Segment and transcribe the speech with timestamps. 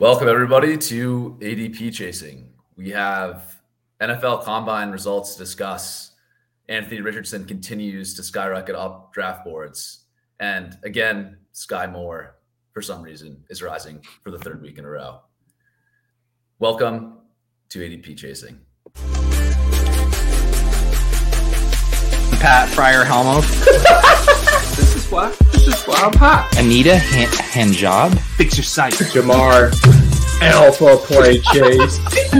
[0.00, 2.52] Welcome, everybody, to ADP Chasing.
[2.76, 3.60] We have
[4.00, 6.12] NFL Combine results to discuss.
[6.68, 10.04] Anthony Richardson continues to skyrocket up draft boards.
[10.38, 12.36] And again, Skyy Moore,
[12.72, 15.18] for some reason, is rising for the third week in a row.
[16.60, 17.18] Welcome
[17.70, 18.60] to ADP Chasing.
[22.38, 23.40] Pat Fryer Helmo.
[24.76, 25.34] this is why.
[25.68, 26.64] This is why I'm.
[26.64, 28.18] Anita Han- Hanjob.
[28.38, 28.94] Fix your sight.
[28.94, 29.70] Jamar.
[30.40, 31.98] Alpha play chase.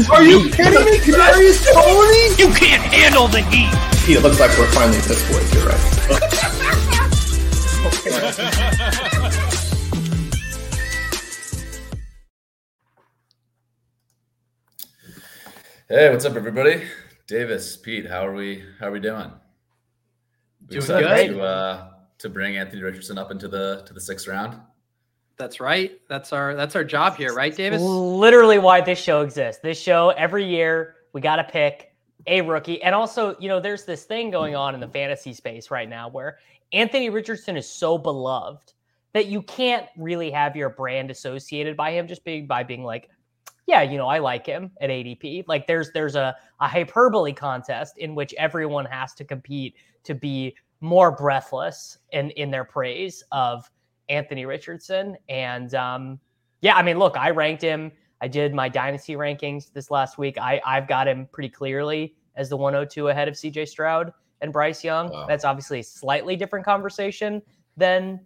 [0.11, 0.97] Are you kidding me?
[0.97, 2.43] Kadarius Toney?
[2.43, 3.69] You can't handle the heat.
[4.07, 5.45] Pete, It looks like we're finally at this point.
[5.53, 6.89] You're right.
[15.91, 16.83] Hey, what's up, everybody?
[17.27, 18.65] Davis, Pete, how are we?
[18.81, 19.31] How are we doing?
[20.71, 21.29] We Doing good.
[21.29, 24.59] to uh, to bring Anthony Richardson up into the to the sixth round.
[25.37, 26.01] That's right.
[26.09, 27.81] That's our that's our job here, right, Davis?
[27.81, 29.63] literally why this show exists.
[29.63, 31.95] This show every year we got to pick
[32.27, 35.71] a rookie, and also you know there's this thing going on in the fantasy space
[35.71, 36.39] right now where
[36.73, 38.73] Anthony Richardson is so beloved
[39.13, 43.09] that you can't really have your brand associated by him just being by being like,
[43.67, 45.45] yeah, you know I like him at ADP.
[45.47, 50.57] Like there's there's a a hyperbole contest in which everyone has to compete to be
[50.81, 53.71] more breathless in in their praise of
[54.09, 55.17] Anthony Richardson.
[55.29, 56.21] And um,
[56.61, 57.93] yeah, I mean, look, I ranked him.
[58.21, 60.39] I did my dynasty rankings this last week.
[60.39, 64.85] I I've got him pretty clearly as the 102 ahead of CJ Stroud and Bryce
[64.85, 65.11] Young.
[65.11, 65.27] Wow.
[65.27, 67.43] That's obviously a slightly different conversation
[67.77, 68.21] than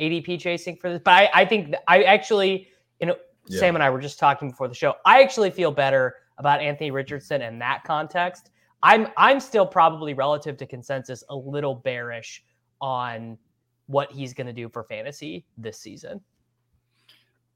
[0.00, 1.00] ADP chasing for this.
[1.04, 2.68] But I, I think I actually,
[3.00, 3.58] you know, Yeah.
[3.58, 4.94] Sam and I were just talking before the show.
[5.04, 8.50] I actually feel better about Anthony Richardson in that context.
[8.82, 12.42] I'm I'm still probably relative to consensus a little bearish
[12.80, 13.38] on
[13.86, 16.20] what he's going to do for fantasy this season.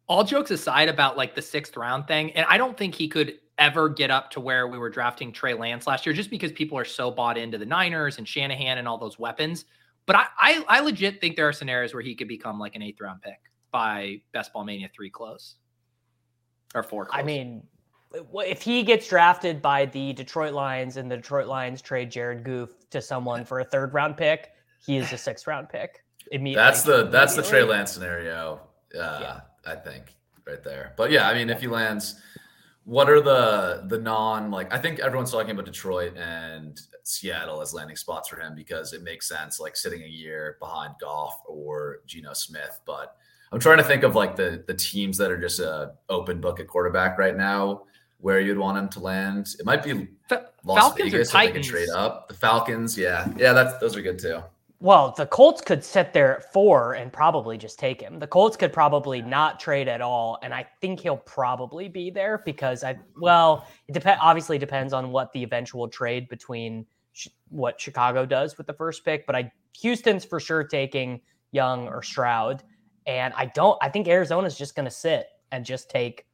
[0.09, 3.35] All jokes aside about like the sixth round thing, and I don't think he could
[3.59, 6.79] ever get up to where we were drafting Trey Lance last year, just because people
[6.79, 9.65] are so bought into the Niners and Shanahan and all those weapons.
[10.05, 12.83] But I, I, I legit think there are scenarios where he could become like an
[12.83, 13.41] eighth round pick
[13.73, 15.57] by Best Ball Mania three close
[16.75, 17.07] or four.
[17.07, 17.21] Close.
[17.21, 17.65] I mean,
[18.15, 22.71] if he gets drafted by the Detroit Lions and the Detroit Lions trade Jared Goff
[22.91, 24.51] to someone for a third round pick,
[24.85, 26.65] he is a sixth round pick immediately.
[26.65, 27.75] That's the that's the Trey Immediately.
[27.77, 28.61] Lance scenario.
[28.95, 29.41] Uh, Yeah.
[29.67, 30.15] I think
[30.47, 30.93] right there.
[30.97, 32.21] But yeah, I mean, if he lands,
[32.85, 34.73] what are the the non like?
[34.73, 39.03] I think everyone's talking about Detroit and Seattle as landing spots for him because it
[39.03, 42.81] makes sense, like sitting a year behind Goff or Geno Smith.
[42.87, 43.17] But
[43.51, 46.61] I'm trying to think of like the the teams that are just a open book
[46.61, 47.83] at quarterback right now.
[48.27, 49.55] Where you'd want him to land?
[49.57, 51.69] It might be Fa- Las Falcons Vegas or if they can Titans.
[51.69, 52.27] trade up.
[52.27, 54.43] The Falcons, yeah, yeah, that's those are good too.
[54.81, 58.19] Well, the Colts could sit there at four and probably just take him.
[58.19, 62.43] The Colts could probably not trade at all, and I think he'll probably be there
[62.45, 67.81] because I well, it depend obviously depends on what the eventual trade between sh- what
[67.81, 71.21] Chicago does with the first pick, but I Houston's for sure taking
[71.53, 72.65] Young or Stroud,
[73.07, 73.79] and I don't.
[73.81, 76.26] I think Arizona's just going to sit and just take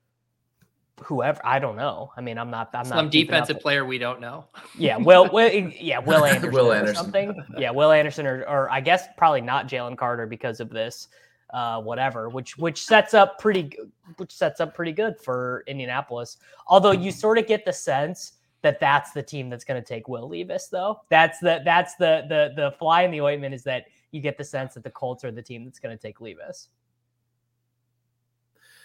[1.03, 1.41] whoever.
[1.45, 2.13] I don't know.
[2.17, 2.71] I mean, I'm not.
[2.75, 4.47] I'm Some not deep enough- defensive player we don't know.
[4.79, 6.97] yeah, Will, Will yeah, Will Anderson, Will or Anderson.
[6.97, 7.45] something.
[7.57, 11.09] Yeah, Will Anderson, or, or I guess probably not Jalen Carter because of this,
[11.53, 12.29] uh, whatever.
[12.29, 13.79] Which which sets up pretty, g-
[14.17, 16.39] which sets up pretty good for Indianapolis.
[16.67, 18.33] Although you sort of get the sense
[18.63, 21.01] that that's the team that's going to take Will Levis, though.
[21.09, 24.45] That's the that's the the the fly in the ointment is that you get the
[24.45, 26.69] sense that the Colts are the team that's going to take Levis.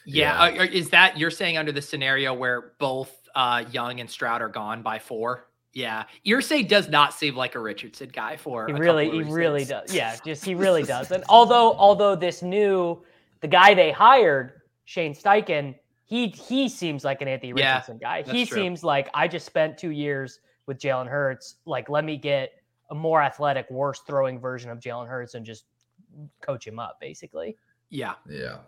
[0.08, 0.62] Yeah, Yeah.
[0.62, 4.50] uh, is that you're saying under the scenario where both uh, Young and Stroud are
[4.50, 5.48] gone by four?
[5.74, 8.66] Yeah, Irsay does not seem like a Richardson guy for.
[8.68, 9.94] He really, he really does.
[9.94, 11.12] Yeah, just he really does.
[11.12, 13.04] And although, although this new,
[13.42, 14.54] the guy they hired,
[14.86, 15.76] Shane Steichen,
[16.06, 18.24] he he seems like an Anthony Yeah, Richardson guy.
[18.24, 18.58] He true.
[18.58, 21.56] seems like I just spent two years with Jalen Hurts.
[21.66, 22.54] Like, let me get
[22.90, 25.66] a more athletic, worse throwing version of Jalen Hurts and just
[26.42, 27.58] coach him up, basically.
[27.90, 28.60] Yeah, Yeah.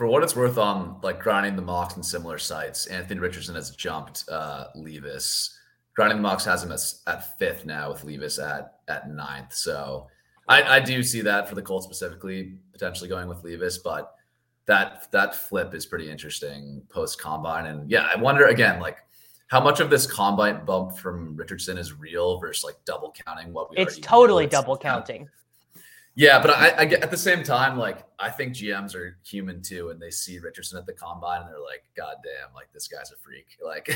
[0.00, 3.68] For what it's worth, on like grinding the mocks and similar sites, Anthony Richardson has
[3.72, 5.54] jumped uh, Levis.
[5.94, 9.52] Grinding the mocks has him at, at fifth now, with Levis at at ninth.
[9.52, 10.06] So
[10.48, 14.14] I, I do see that for the Colts specifically, potentially going with Levis, but
[14.64, 17.66] that that flip is pretty interesting post combine.
[17.66, 18.96] And yeah, I wonder again, like
[19.48, 23.70] how much of this combine bump from Richardson is real versus like double counting what
[23.70, 23.76] we.
[23.76, 25.28] It's totally It's- double counting.
[26.14, 29.62] Yeah, but I, I get at the same time, like I think GMs are human
[29.62, 32.88] too, and they see Richardson at the combine and they're like, "God damn, like this
[32.88, 33.86] guy's a freak." Like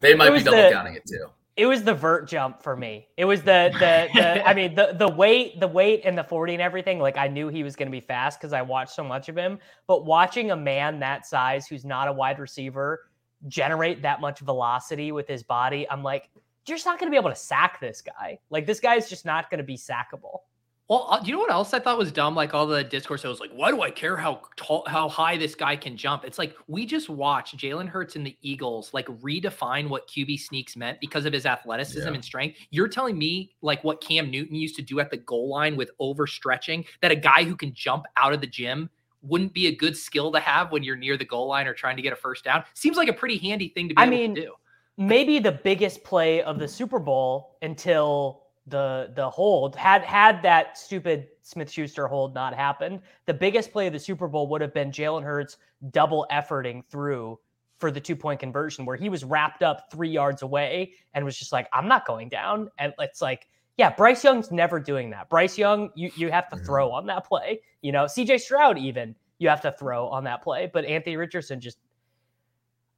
[0.00, 1.26] they might be double the- counting it too.
[1.56, 3.08] It was the vert jump for me.
[3.16, 6.52] It was the the, the I mean the the weight, the weight and the 40
[6.52, 7.00] and everything.
[7.00, 9.36] Like I knew he was going to be fast because I watched so much of
[9.36, 9.58] him.
[9.88, 13.08] But watching a man that size who's not a wide receiver
[13.48, 16.30] generate that much velocity with his body, I'm like,
[16.68, 18.38] you're just not going to be able to sack this guy.
[18.50, 20.42] Like this guy's just not going to be sackable.
[20.88, 22.34] Well, uh, you know what else I thought was dumb?
[22.34, 25.36] Like all the discourse, I was like, why do I care how tall, how high
[25.36, 26.24] this guy can jump?
[26.24, 30.76] It's like we just watched Jalen Hurts and the Eagles like redefine what QB sneaks
[30.76, 32.14] meant because of his athleticism Yeah.
[32.14, 32.56] and strength.
[32.70, 35.90] You're telling me like what Cam Newton used to do at the goal line with
[36.00, 38.88] overstretching, that a guy who can jump out of the gym
[39.20, 41.96] wouldn't be a good skill to have when you're near the goal line or trying
[41.96, 42.64] to get a first down?
[42.72, 44.54] Seems like a pretty handy thing to be I able mean, to do.
[44.96, 50.76] maybe the biggest play of the Super Bowl until the the hold had had that
[50.78, 53.00] stupid Smith Schuster hold not happened.
[53.26, 55.56] The biggest play of the Super Bowl would have been Jalen Hurts
[55.90, 57.38] double efforting through
[57.78, 61.38] for the two point conversion, where he was wrapped up three yards away and was
[61.38, 65.28] just like, "I'm not going down." And it's like, yeah, Bryce Young's never doing that.
[65.30, 66.66] Bryce Young, you you have to Mhm.
[66.66, 67.60] throw on that play.
[67.82, 68.38] You know, C.J.
[68.38, 71.78] Stroud even you have to throw on that play, but Anthony Richardson just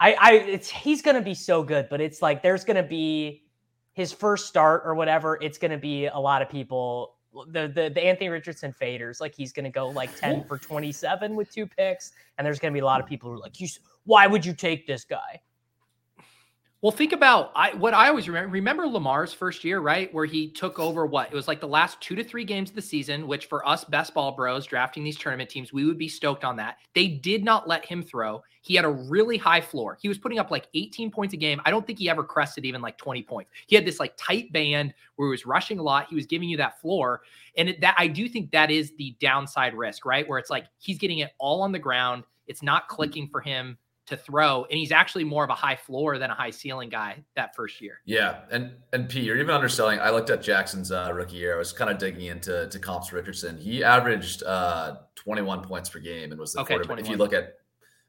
[0.03, 3.45] I, I, it's he's gonna be so good, but it's like there's gonna be
[4.01, 5.39] his first start or whatever.
[5.43, 7.17] It's gonna be a lot of people.
[7.53, 11.37] The the the Anthony Richardson faders, like he's gonna go like ten for twenty seven
[11.37, 13.69] with two picks, and there's gonna be a lot of people who are like, "You,
[14.05, 15.41] why would you take this guy?"
[16.83, 18.49] Well, think about I what I always remember.
[18.49, 22.01] Remember Lamar's first year, right, where he took over what it was like the last
[22.01, 23.27] two to three games of the season.
[23.27, 26.57] Which for us best ball bros drafting these tournament teams, we would be stoked on
[26.57, 26.79] that.
[26.95, 28.43] They did not let him throw.
[28.63, 29.99] He had a really high floor.
[30.01, 31.61] He was putting up like 18 points a game.
[31.67, 33.51] I don't think he ever crested even like 20 points.
[33.67, 36.07] He had this like tight band where he was rushing a lot.
[36.09, 37.21] He was giving you that floor,
[37.59, 40.27] and it, that I do think that is the downside risk, right?
[40.27, 42.25] Where it's like he's getting it all on the ground.
[42.47, 43.77] It's not clicking for him
[44.11, 47.25] to throw, and he's actually more of a high floor than a high ceiling guy
[47.35, 48.01] that first year.
[48.05, 49.99] Yeah, and and P, you're even underselling.
[49.99, 51.55] I looked at Jackson's uh, rookie year.
[51.55, 53.57] I was kind of digging into to comps Richardson.
[53.57, 57.01] He averaged uh, 21 points per game and was the Okay, quarterback.
[57.01, 57.55] If you look at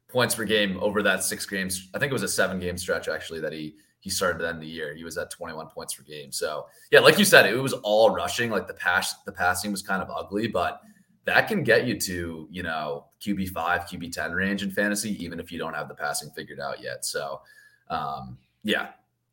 [0.08, 3.08] points per game over that six games, I think it was a seven game stretch
[3.08, 4.94] actually that he he started at the end of the year.
[4.94, 6.32] He was at 21 points per game.
[6.32, 8.50] So yeah, like you said, it was all rushing.
[8.50, 10.80] Like the pass, the passing was kind of ugly, but
[11.24, 15.38] that can get you to you know QB five, QB ten range in fantasy, even
[15.38, 17.04] if you don't have the passing figured out yet.
[17.04, 17.40] So
[17.88, 18.88] um, yeah,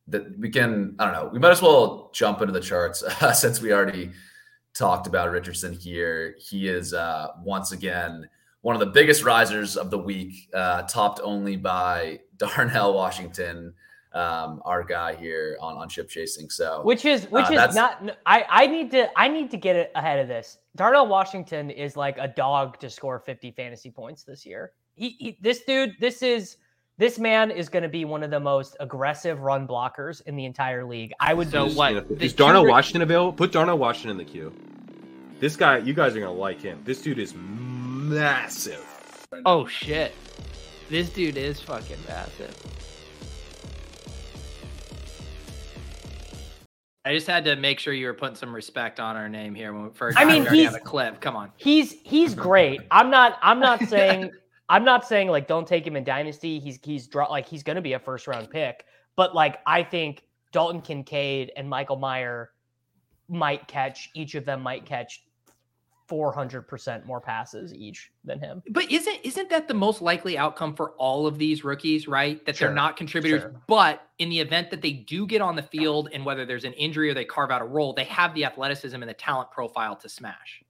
[0.07, 0.95] that we can.
[0.99, 1.29] I don't know.
[1.31, 4.11] We might as well jump into the charts uh, since we already
[4.73, 6.35] talked about Richardson here.
[6.39, 8.29] He is uh, once again
[8.61, 13.73] one of the biggest risers of the week, uh, topped only by Darnell Washington,
[14.13, 16.49] um, our guy here on on ship chasing.
[16.49, 18.17] So Which is which Uh, is not.
[18.25, 20.57] I I need to I need to get it ahead of this.
[20.75, 24.71] Darnell Washington is like a dog to score 50 fantasy points this year.
[24.95, 25.93] He, he this dude.
[25.99, 26.57] This is
[26.97, 30.43] this man is going to be one of the most aggressive run blockers in the
[30.45, 31.13] entire league.
[31.19, 31.93] I would So be what?
[31.93, 33.31] You know, the is Darnell two- Washington available?
[33.33, 34.53] Put Darnell Washington in the queue.
[35.39, 36.81] This guy, you guys are gonna like him.
[36.83, 38.83] This dude is massive.
[39.45, 40.13] Oh shit.
[40.89, 42.55] This dude is fucking massive.
[47.05, 49.73] I just had to make sure you were putting some respect on our name here.
[49.73, 51.21] when- For I mean, we already have he's- a clip.
[51.21, 51.51] Come on.
[51.57, 52.81] He's he's great.
[52.91, 54.31] I'm not I'm not saying
[54.67, 56.59] I'm not saying like don't take him in dynasty.
[56.59, 59.81] He's he's draw like he's going to be a first round pick, but like I
[59.83, 62.51] think Dalton Kincaid and Michael Mayer
[63.29, 65.23] might catch each of them might catch
[66.09, 68.63] 400% more passes each than him.
[68.69, 72.43] But isn't isn't that the most likely outcome for all of these rookies, right?
[72.45, 73.61] That Sure, they're not contributors, sure.
[73.67, 76.73] but in the event that they do get on the field and whether there's an
[76.73, 79.95] injury or they carve out a role, they have the athleticism and the talent profile
[79.95, 80.63] to smash.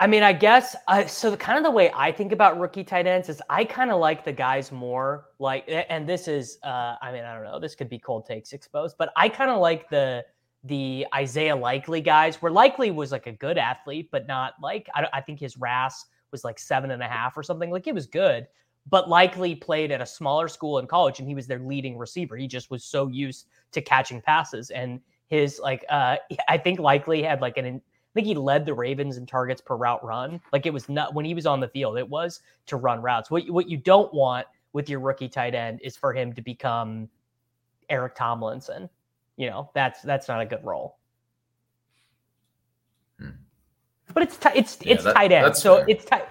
[0.00, 1.30] I mean, I guess uh, so.
[1.30, 4.00] The kind of the way I think about rookie tight ends is I kind of
[4.00, 7.76] like the guys more like, and this is, uh, I mean, I don't know, this
[7.76, 10.24] could be cold takes exposed, but I kind of like the
[10.64, 12.40] the Isaiah Likely guys.
[12.40, 16.06] Where Likely was like a good athlete, but not like I, I think his RAS
[16.30, 17.70] was like seven and a half or something.
[17.70, 18.46] Like it was good,
[18.88, 22.36] but Likely played at a smaller school in college, and he was their leading receiver.
[22.36, 26.16] He just was so used to catching passes, and his like, uh,
[26.48, 27.80] I think Likely had like an
[28.12, 30.38] I think he led the Ravens in targets per route run.
[30.52, 33.30] Like it was not when he was on the field, it was to run routes.
[33.30, 37.08] What what you don't want with your rookie tight end is for him to become
[37.88, 38.88] Eric Tomlinson.
[39.42, 40.98] You know, that's that's not a good role.
[43.18, 43.30] Hmm.
[44.14, 45.86] But it's t- it's yeah, it's that, tight end, so fair.
[45.88, 46.28] it's tight.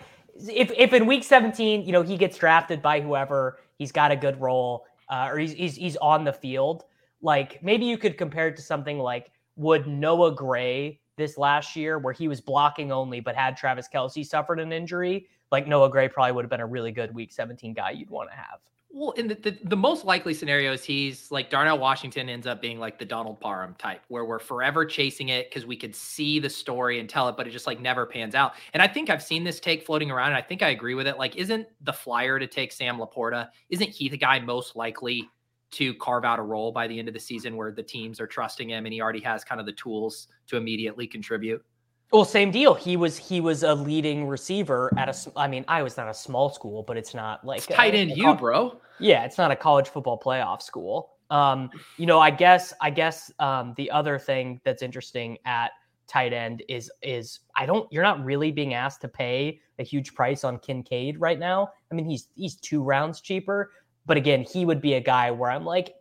[0.49, 4.15] If if in week 17, you know, he gets drafted by whoever, he's got a
[4.15, 6.85] good role, uh, or he's, he's he's on the field.
[7.21, 11.99] Like maybe you could compare it to something like would Noah Gray this last year
[11.99, 16.07] where he was blocking only, but had Travis Kelce suffered an injury, like Noah Gray
[16.07, 18.61] probably would have been a really good week 17 guy you'd want to have.
[18.93, 22.61] Well, in the, the, the, most likely scenario is he's like Darnell Washington ends up
[22.61, 26.39] being like the Donald Parham type, where we're forever chasing it because we could see
[26.39, 28.53] the story and tell it, but it just like never pans out.
[28.73, 31.07] And I think I've seen this take floating around, and I think I agree with
[31.07, 31.17] it.
[31.17, 33.49] Like, isn't the flyer to take Sam LaPorta?
[33.69, 35.29] Isn't he the guy most likely
[35.71, 38.27] to carve out a role by the end of the season where the teams are
[38.27, 41.63] trusting him and he already has kind of the tools to immediately contribute.
[42.11, 42.73] Well, same deal.
[42.73, 45.31] He was he was a leading receiver at a.
[45.37, 48.11] I mean, I was not a small school, but it's not like it's tight end
[48.15, 48.81] you, bro.
[48.99, 51.13] Yeah, it's not a college football playoff school.
[51.29, 55.71] Um, you know, I guess I guess um, the other thing that's interesting at
[56.07, 57.91] tight end is is I don't.
[57.93, 61.69] You're not really being asked to pay a huge price on Kincaid right now.
[61.89, 63.71] I mean, he's he's two rounds cheaper,
[64.05, 65.93] but again, he would be a guy where I'm like,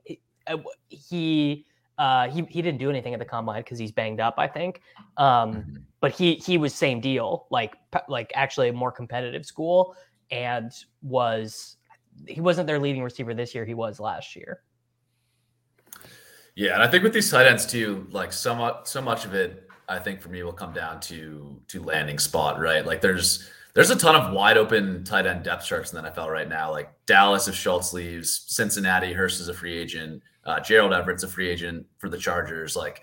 [0.88, 1.67] he
[2.00, 4.80] uh, he he didn't do anything at the combine because he's banged up, I think.
[5.19, 5.76] Um, mm-hmm.
[6.00, 7.76] But he he was same deal, like
[8.09, 9.95] like actually a more competitive school,
[10.30, 11.76] and was
[12.26, 13.66] he wasn't their leading receiver this year.
[13.66, 14.62] He was last year.
[16.54, 19.69] Yeah, and I think with these tight ends too, like somewhat so much of it,
[19.87, 22.87] I think for me will come down to to landing spot, right?
[22.87, 26.30] Like there's there's a ton of wide open tight end depth charts in the NFL
[26.30, 26.71] right now.
[26.71, 31.29] Like Dallas, if Schultz leaves, Cincinnati, Hurst is a free agent, uh, Gerald Everett's a
[31.29, 32.77] free agent for the Chargers.
[32.77, 33.03] Like,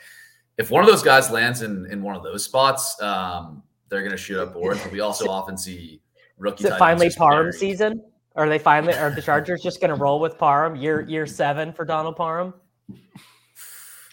[0.57, 4.11] if one of those guys lands in in one of those spots, um, they're going
[4.11, 4.81] to shoot up boards.
[4.81, 6.01] But we also often see
[6.37, 6.65] rookie.
[6.65, 8.03] Is it finally Parham season?
[8.35, 8.93] Are they finally?
[8.93, 12.53] Are the Chargers just going to roll with Parham year year seven for Donald Parham?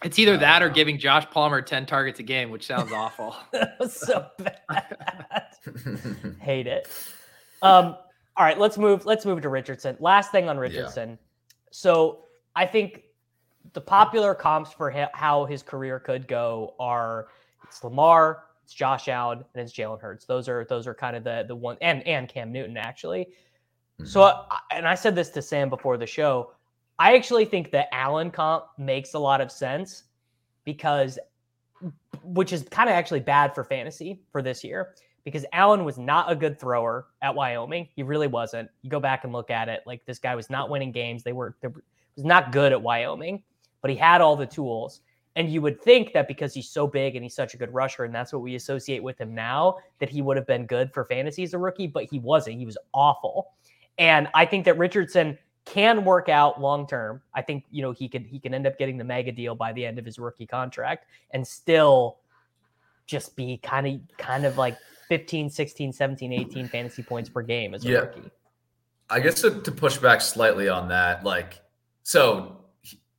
[0.04, 3.34] It's either that or giving Josh Palmer 10 targets a game, which sounds awful.
[3.88, 5.46] so bad.
[6.40, 6.88] Hate it.
[7.62, 7.96] Um,
[8.36, 9.06] all right, let's move.
[9.06, 9.96] Let's move to Richardson.
[10.00, 11.10] Last thing on Richardson.
[11.10, 11.16] Yeah.
[11.70, 13.04] So I think
[13.74, 17.26] the popular comps for how his career could go are
[17.64, 20.24] it's Lamar, it's Josh Allen, and it's Jalen Hurts.
[20.24, 23.24] Those are those are kind of the the one and and Cam Newton actually.
[24.00, 24.06] Mm-hmm.
[24.06, 26.52] So and I said this to Sam before the show.
[26.98, 30.04] I actually think the Allen comp makes a lot of sense
[30.64, 31.18] because,
[32.22, 36.30] which is kind of actually bad for fantasy for this year because Allen was not
[36.30, 37.88] a good thrower at Wyoming.
[37.96, 38.70] He really wasn't.
[38.82, 41.24] You go back and look at it, like this guy was not winning games.
[41.24, 41.82] They were, they were
[42.16, 43.42] was not good at Wyoming,
[43.84, 45.02] but he had all the tools.
[45.36, 48.04] And you would think that because he's so big and he's such a good rusher,
[48.04, 51.04] and that's what we associate with him now, that he would have been good for
[51.04, 52.56] fantasy as a rookie, but he wasn't.
[52.56, 53.48] He was awful.
[53.98, 55.36] And I think that Richardson
[55.66, 57.20] can work out long term.
[57.34, 59.74] I think you know he could he can end up getting the mega deal by
[59.74, 62.16] the end of his rookie contract and still
[63.04, 64.78] just be kind of kind of like
[65.10, 67.98] 15, 16, 17, 18 fantasy points per game as a yeah.
[67.98, 68.30] rookie.
[69.10, 71.60] I guess to, to push back slightly on that, like
[72.02, 72.63] so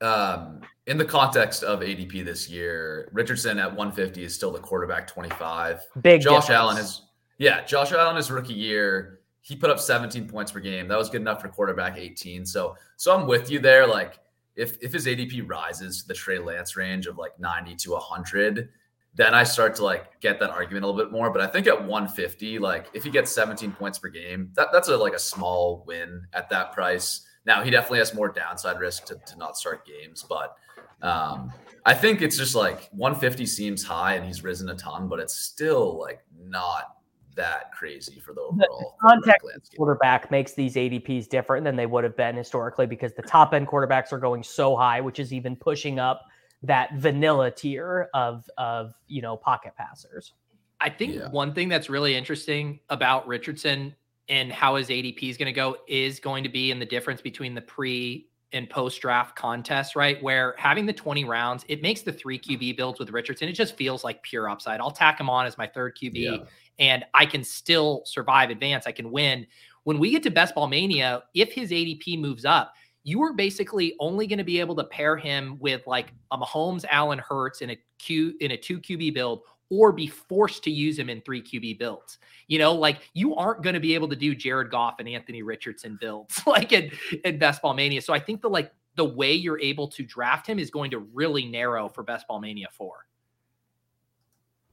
[0.02, 5.08] um in the context of ADP this year, Richardson at 150 is still the quarterback
[5.08, 5.82] 25.
[6.02, 6.50] Big Josh difference.
[6.50, 7.02] Allen is
[7.38, 10.88] yeah, Josh Allen is rookie year he put up 17 points per game.
[10.88, 12.48] That was good enough for quarterback 18.
[12.48, 13.86] So so I'm with you there.
[13.86, 14.20] Like
[14.56, 18.70] if if his ADP rises to the Trey Lance range of like 90 to 100,
[19.14, 21.30] then I start to like get that argument a little bit more.
[21.30, 24.88] But I think at 150, like if he gets 17 points per game, that, that's
[24.88, 27.28] a like a small win at that price.
[27.46, 30.56] Now he definitely has more downside risk to, to not start games, but
[31.02, 31.52] um,
[31.86, 35.36] I think it's just like 150 seems high and he's risen a ton, but it's
[35.36, 36.96] still like not
[37.36, 42.04] that crazy for the overall the context quarterback makes these ADPs different than they would
[42.04, 45.56] have been historically because the top end quarterbacks are going so high, which is even
[45.56, 46.22] pushing up
[46.64, 50.34] that vanilla tier of of you know pocket passers.
[50.82, 51.30] I think yeah.
[51.30, 53.96] one thing that's really interesting about Richardson
[54.30, 57.22] and how his ADP is going to go is going to be in the difference
[57.22, 60.22] between the pre and post draft contest, right?
[60.24, 63.76] Where having the 20 rounds, it makes the three QB builds with Richardson, it just
[63.76, 64.80] feels like pure upside.
[64.80, 66.12] I'll tack him on as my third QB.
[66.14, 66.38] Yeah.
[66.80, 69.46] and I can still survive, advance, I can win.
[69.84, 73.96] When we get to Best Ball Mania, if his ADP moves up, you are basically
[74.00, 77.70] only going to be able to pair him with like a Mahomes, Allen, Hurts in
[77.70, 81.42] a Q in a two QB build, or be forced to use him in three
[81.42, 82.18] QB builds.
[82.48, 85.42] You know, like you aren't going to be able to do Jared Goff and Anthony
[85.42, 86.92] Richardson builds like in,
[87.24, 88.02] in Best Ball Mania.
[88.02, 91.00] So I think the like the way you're able to draft him is going to
[91.00, 92.94] really narrow for Best Ball Mania 4.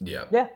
[0.00, 0.24] Yeah.
[0.30, 0.48] Yeah.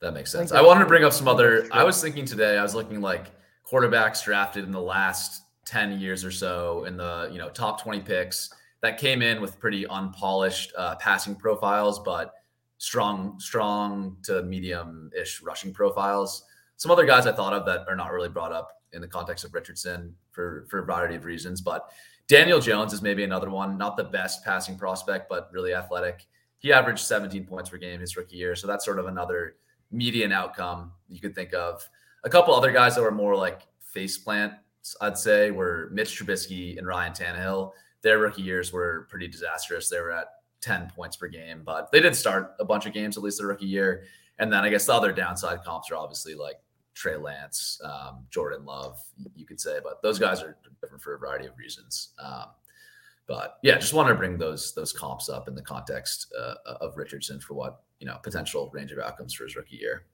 [0.00, 0.52] That makes sense.
[0.52, 3.00] I, I wanted to bring up some other I was thinking today, I was looking
[3.00, 3.30] like
[3.68, 8.00] quarterbacks drafted in the last 10 years or so in the, you know, top 20
[8.00, 12.34] picks that came in with pretty unpolished uh, passing profiles, but
[12.82, 16.42] strong, strong to medium-ish rushing profiles.
[16.78, 19.44] Some other guys I thought of that are not really brought up in the context
[19.44, 21.92] of Richardson for for a variety of reasons, but
[22.26, 26.26] Daniel Jones is maybe another one, not the best passing prospect, but really athletic.
[26.58, 28.56] He averaged 17 points per game his rookie year.
[28.56, 29.56] So that's sort of another
[29.92, 31.88] median outcome you could think of.
[32.24, 36.78] A couple other guys that were more like face plants, I'd say, were Mitch Trubisky
[36.78, 37.72] and Ryan Tannehill.
[38.02, 39.88] Their rookie years were pretty disastrous.
[39.88, 40.26] They were at
[40.62, 43.48] 10 points per game, but they did start a bunch of games, at least their
[43.48, 44.04] rookie year.
[44.38, 46.56] And then I guess the other downside comps are obviously like
[46.94, 48.98] Trey Lance, um, Jordan Love,
[49.34, 52.10] you could say, but those guys are different for a variety of reasons.
[52.18, 52.46] Um,
[53.26, 56.96] but yeah, just want to bring those those comps up in the context uh, of
[56.96, 60.04] Richardson for what you know potential range of outcomes for his rookie year.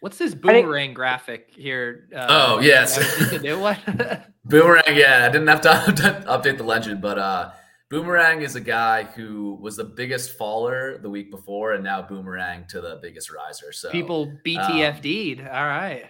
[0.00, 2.08] What's this boomerang think, graphic here?
[2.14, 2.98] Uh, oh yes,
[3.42, 3.76] new one.
[4.44, 4.84] boomerang.
[4.92, 7.50] Yeah, I didn't have to update the legend, but uh,
[7.92, 12.64] Boomerang is a guy who was the biggest faller the week before, and now Boomerang
[12.68, 13.70] to the biggest riser.
[13.70, 15.40] So people BTFD'd.
[15.40, 16.06] Um, All right.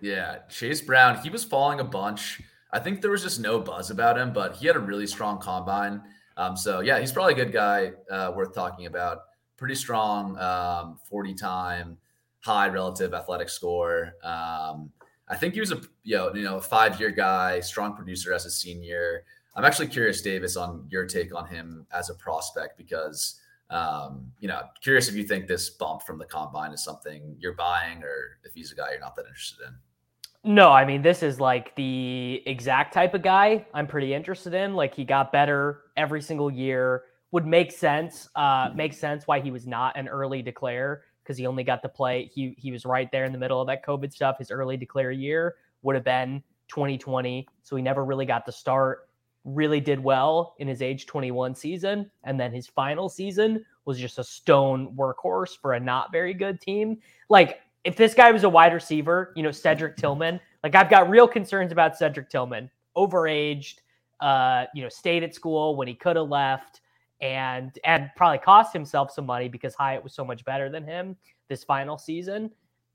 [0.00, 1.18] Yeah, Chase Brown.
[1.18, 2.40] He was falling a bunch.
[2.72, 5.38] I think there was just no buzz about him, but he had a really strong
[5.38, 6.00] combine.
[6.38, 9.18] Um, so yeah, he's probably a good guy uh, worth talking about.
[9.58, 11.98] Pretty strong, um, 40 time,
[12.40, 14.14] high relative athletic score.
[14.24, 14.90] Um,
[15.28, 18.46] I think he was a you know, you know five year guy, strong producer as
[18.46, 19.24] a senior.
[19.56, 24.48] I'm actually curious, Davis, on your take on him as a prospect because um, you
[24.48, 28.38] know, curious if you think this bump from the combine is something you're buying or
[28.44, 30.54] if he's a guy you're not that interested in.
[30.54, 34.74] No, I mean, this is like the exact type of guy I'm pretty interested in.
[34.74, 37.02] Like, he got better every single year.
[37.32, 38.28] Would make sense.
[38.36, 41.88] Uh, makes sense why he was not an early declare because he only got to
[41.88, 42.30] play.
[42.32, 44.38] He he was right there in the middle of that COVID stuff.
[44.38, 49.08] His early declare year would have been 2020, so he never really got to start
[49.46, 52.10] really did well in his age 21 season.
[52.24, 56.60] And then his final season was just a stone workhorse for a not very good
[56.60, 56.98] team.
[57.28, 61.08] Like, if this guy was a wide receiver, you know, Cedric Tillman, like I've got
[61.08, 63.76] real concerns about Cedric Tillman, overaged,
[64.20, 66.80] uh, you know, stayed at school when he could have left
[67.20, 71.16] and and probably cost himself some money because Hyatt was so much better than him
[71.48, 72.50] this final season.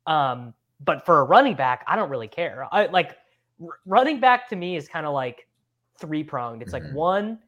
[0.05, 2.67] Um, but for a running back, I don't really care.
[2.71, 3.17] I like
[3.61, 5.47] r- running back to me is kind of like
[5.99, 6.61] three pronged.
[6.61, 6.95] It's like mm-hmm.
[6.95, 7.39] one,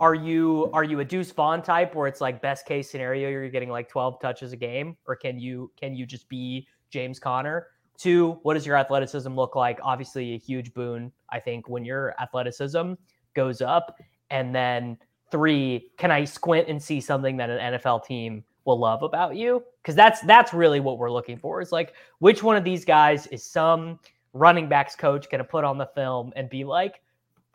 [0.00, 3.48] are you are you a Deuce Vaughn type where it's like best case scenario you're
[3.48, 7.68] getting like 12 touches a game, or can you can you just be James Conner?
[7.96, 9.78] Two, what does your athleticism look like?
[9.82, 12.92] Obviously, a huge boon, I think, when your athleticism
[13.34, 13.98] goes up.
[14.30, 14.98] And then
[15.30, 19.64] three, can I squint and see something that an NFL team will love about you?
[19.82, 21.60] Because that's that's really what we're looking for.
[21.60, 23.98] Is like which one of these guys is some
[24.32, 27.00] running backs coach going to put on the film and be like,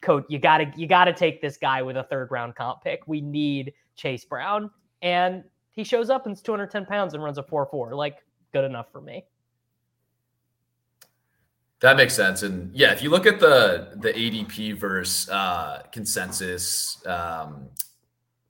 [0.04, 3.02] coach, you gotta you gotta take this guy with a third round comp pick.
[3.08, 4.70] We need Chase Brown,
[5.02, 7.96] and he shows up and it's 210 pounds and runs a 4-4.
[7.96, 8.18] Like
[8.52, 9.26] good enough for me.
[11.80, 17.06] That makes sense, and yeah, if you look at the the ADP versus uh, consensus
[17.06, 17.68] um,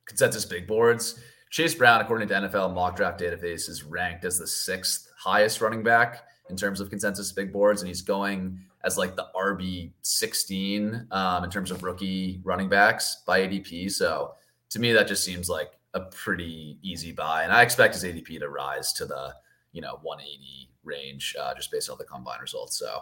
[0.05, 4.45] consensus big boards, Chase Brown, according to NFL mock draft database, is ranked as the
[4.45, 9.15] sixth highest running back in terms of consensus big boards, and he's going as like
[9.15, 13.91] the RB 16 um, in terms of rookie running backs by ADP.
[13.91, 14.34] So
[14.69, 17.43] to me, that just seems like a pretty easy buy.
[17.43, 19.34] And I expect his ADP to rise to the,
[19.72, 22.78] you know, 180 range uh, just based on the combine results.
[22.78, 23.02] So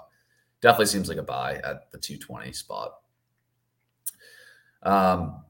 [0.62, 2.92] definitely seems like a buy at the 220 spot.
[4.84, 5.44] Um,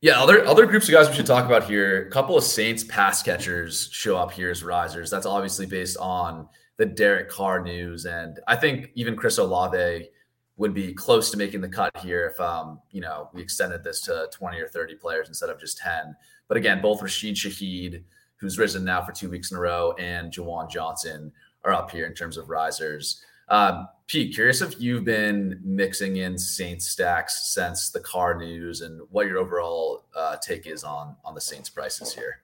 [0.00, 2.06] yeah, other other groups of guys we should talk about here.
[2.06, 5.10] A couple of Saints pass catchers show up here as risers.
[5.10, 6.48] That's obviously based on
[6.80, 10.08] the Derek Carr news, and I think even Chris Olave
[10.56, 14.00] would be close to making the cut here if um, you know we extended this
[14.02, 16.16] to 20 or 30 players instead of just 10.
[16.48, 18.02] But again, both Rashid Shaheed,
[18.36, 21.30] who's risen now for two weeks in a row, and Juwan Johnson
[21.64, 23.22] are up here in terms of risers.
[23.50, 29.02] Um, Pete, curious if you've been mixing in Saints stacks since the Carr news, and
[29.10, 32.36] what your overall uh, take is on on the Saints prices here.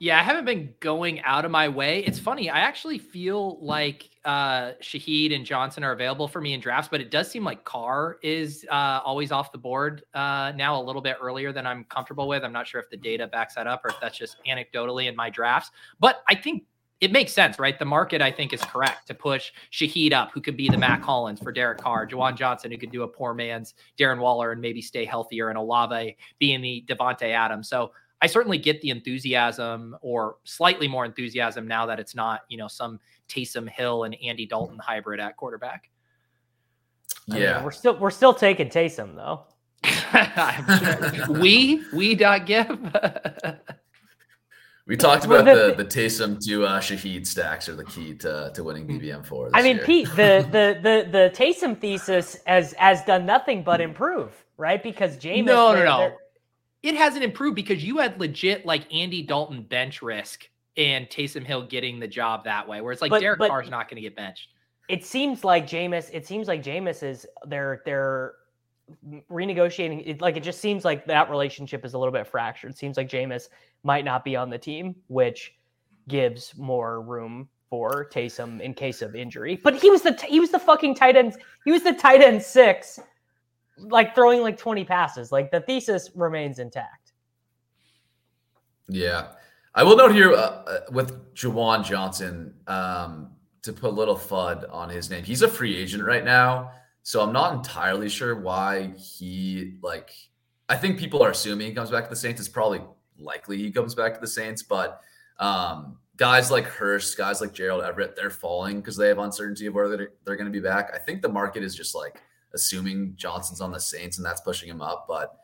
[0.00, 2.04] Yeah, I haven't been going out of my way.
[2.04, 2.50] It's funny.
[2.50, 7.00] I actually feel like uh, Shaheed and Johnson are available for me in drafts, but
[7.00, 11.02] it does seem like Carr is uh, always off the board uh, now a little
[11.02, 12.44] bit earlier than I'm comfortable with.
[12.44, 15.14] I'm not sure if the data backs that up or if that's just anecdotally in
[15.14, 15.70] my drafts.
[16.00, 16.64] But I think
[17.00, 17.78] it makes sense, right?
[17.78, 21.02] The market, I think, is correct to push Shaheed up, who could be the Mack
[21.02, 24.60] Hollins for Derek Carr, Juwan Johnson, who could do a poor man's Darren Waller and
[24.60, 27.68] maybe stay healthier, and Olave being the Davante Adams.
[27.68, 32.58] So I certainly get the enthusiasm or slightly more enthusiasm now that it's not, you
[32.58, 35.90] know, some Taysom Hill and Andy Dalton hybrid at quarterback.
[37.26, 37.36] Yeah.
[37.36, 39.44] I mean, we're still we're still taking Taysom though.
[41.40, 42.68] we we dot give.
[44.86, 48.64] we talked about the the Taysom to uh, Shaheed stacks are the key to, to
[48.64, 49.50] winning BBM four.
[49.54, 49.84] I mean, year.
[49.84, 54.82] Pete, the the the the Taysom thesis has has done nothing but improve, right?
[54.82, 55.46] Because James.
[55.46, 56.16] No, no, no
[56.82, 61.66] it hasn't improved because you had legit like Andy Dalton bench risk and Taysom Hill
[61.66, 64.02] getting the job that way, where it's like but, Derek but Carr's not going to
[64.02, 64.50] get benched.
[64.88, 66.08] It seems like Jameis.
[66.12, 68.34] It seems like Jameis is they're they're
[69.30, 70.04] renegotiating.
[70.06, 72.70] It, like it just seems like that relationship is a little bit fractured.
[72.70, 73.48] It seems like Jameis
[73.82, 75.54] might not be on the team, which
[76.06, 79.60] gives more room for Taysom in case of injury.
[79.62, 81.36] But he was the he was the fucking tight end.
[81.64, 83.00] He was the tight end six
[83.80, 85.32] like throwing like 20 passes.
[85.32, 87.12] Like the thesis remains intact.
[88.88, 89.28] Yeah.
[89.74, 93.30] I will note here uh, uh with Juwan Johnson um,
[93.62, 95.24] to put a little FUD on his name.
[95.24, 96.72] He's a free agent right now.
[97.02, 100.10] So I'm not entirely sure why he, like,
[100.68, 102.38] I think people are assuming he comes back to the Saints.
[102.40, 102.82] It's probably
[103.18, 105.00] likely he comes back to the Saints, but
[105.38, 109.74] um, guys like Hurst, guys like Gerald Everett, they're falling because they have uncertainty of
[109.74, 110.90] whether they're, they're going to be back.
[110.94, 112.20] I think the market is just like
[112.54, 115.06] assuming Johnson's on the Saints and that's pushing him up.
[115.08, 115.38] But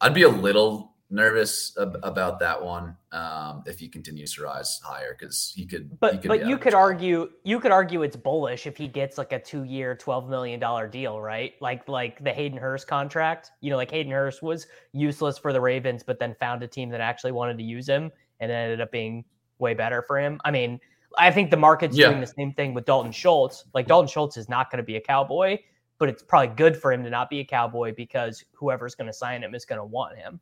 [0.00, 4.80] I'd be a little nervous ab- about that one um, if he continues to rise
[4.84, 5.98] higher because he could.
[6.00, 9.18] But he could but you could argue you could argue it's bullish if he gets
[9.18, 11.54] like a two year, twelve million dollar deal, right?
[11.60, 13.52] Like like the Hayden Hurst contract.
[13.60, 16.90] You know, like Hayden Hurst was useless for the Ravens, but then found a team
[16.90, 19.24] that actually wanted to use him and ended up being
[19.58, 20.40] way better for him.
[20.44, 20.80] I mean.
[21.16, 22.08] I think the market's yeah.
[22.08, 23.64] doing the same thing with Dalton Schultz.
[23.72, 25.58] Like Dalton Schultz is not going to be a cowboy,
[25.98, 29.12] but it's probably good for him to not be a cowboy because whoever's going to
[29.12, 30.40] sign him is going to want him.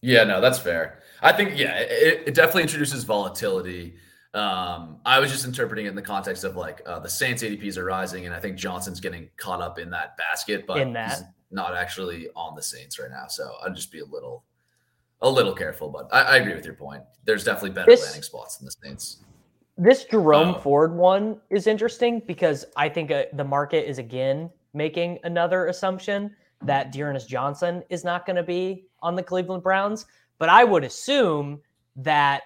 [0.00, 1.00] Yeah, no, that's fair.
[1.22, 3.94] I think yeah, it, it definitely introduces volatility.
[4.34, 7.78] Um, I was just interpreting it in the context of like uh, the Saints ADPs
[7.78, 11.10] are rising, and I think Johnson's getting caught up in that basket, but in that.
[11.10, 13.28] he's not actually on the Saints right now.
[13.28, 14.44] So I'd just be a little,
[15.22, 15.88] a little careful.
[15.88, 17.02] But I, I agree with your point.
[17.24, 19.24] There's definitely better this, landing spots in the Saints.
[19.76, 20.58] This Jerome oh.
[20.58, 26.34] Ford one is interesting because I think uh, the market is again making another assumption
[26.62, 30.06] that D'Ernest Johnson is not going to be on the Cleveland Browns.
[30.38, 31.60] But I would assume
[31.96, 32.42] that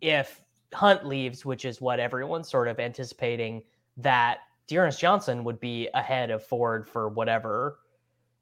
[0.00, 0.40] if
[0.72, 3.62] Hunt leaves, which is what everyone's sort of anticipating,
[3.96, 7.78] that D'Ernest Johnson would be ahead of Ford for whatever,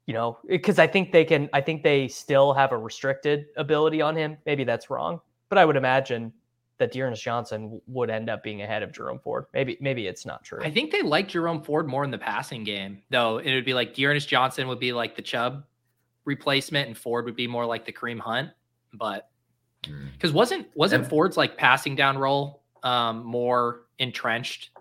[0.07, 4.01] you know, because I think they can, I think they still have a restricted ability
[4.01, 4.37] on him.
[4.45, 6.33] Maybe that's wrong, but I would imagine
[6.79, 9.45] that D'Ernest Johnson would end up being ahead of Jerome Ford.
[9.53, 10.59] Maybe maybe it's not true.
[10.61, 13.39] I think they like Jerome Ford more in the passing game, though.
[13.39, 15.63] It would be like D'Ernest Johnson would be like the Chubb
[16.25, 18.51] replacement, and Ford would be more like the Kareem Hunt.
[18.93, 19.29] But
[19.81, 20.37] because hmm.
[20.37, 24.71] wasn't wasn't and, Ford's like passing down role um, more entrenched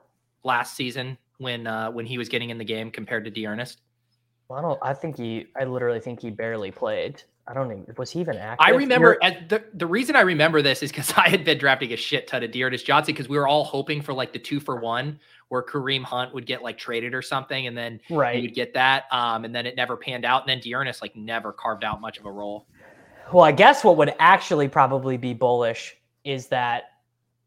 [0.45, 3.81] last season when uh, when he was getting in the game compared to D'Ernest?
[4.49, 4.79] Well, I don't.
[4.83, 5.47] I think he.
[5.59, 7.23] I literally think he barely played.
[7.49, 8.67] I don't even was he even active?
[8.67, 9.17] I remember
[9.49, 12.43] the the reason I remember this is because I had been drafting a shit ton
[12.43, 15.63] of D'Ernest Johnson because we were all hoping for like the two for one where
[15.63, 18.37] Kareem Hunt would get like traded or something, and then right.
[18.37, 19.05] you would get that.
[19.13, 22.19] Um, and then it never panned out, and then D'Ernest like never carved out much
[22.19, 22.67] of a role.
[23.33, 26.85] Well, I guess what would actually probably be bullish is that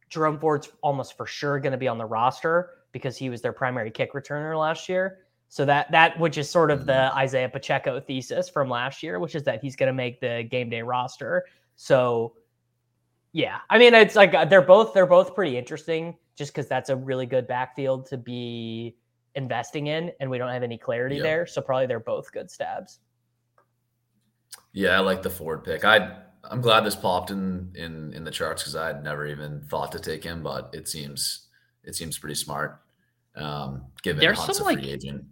[0.10, 3.54] Jerome Ford's almost for sure going to be on the roster because he was their
[3.54, 5.20] primary kick returner last year.
[5.52, 7.18] So that that which is sort of the mm-hmm.
[7.18, 10.70] Isaiah Pacheco thesis from last year, which is that he's going to make the game
[10.70, 11.46] day roster.
[11.76, 12.36] So
[13.32, 16.92] yeah, I mean it's like uh, they're both they're both pretty interesting just because that's
[16.92, 18.96] a really good backfield to be
[19.34, 21.24] investing in, and we don't have any clarity yep.
[21.24, 21.48] there.
[21.48, 23.00] So probably they're both good stabs.
[24.72, 25.84] Yeah, I like the Ford pick.
[25.84, 29.62] I I'm glad this popped in in in the charts because I had never even
[29.62, 31.48] thought to take him, but it seems
[31.84, 32.82] it seems pretty smart.
[33.36, 35.26] Um, given There's Hunt's some, a free like, agent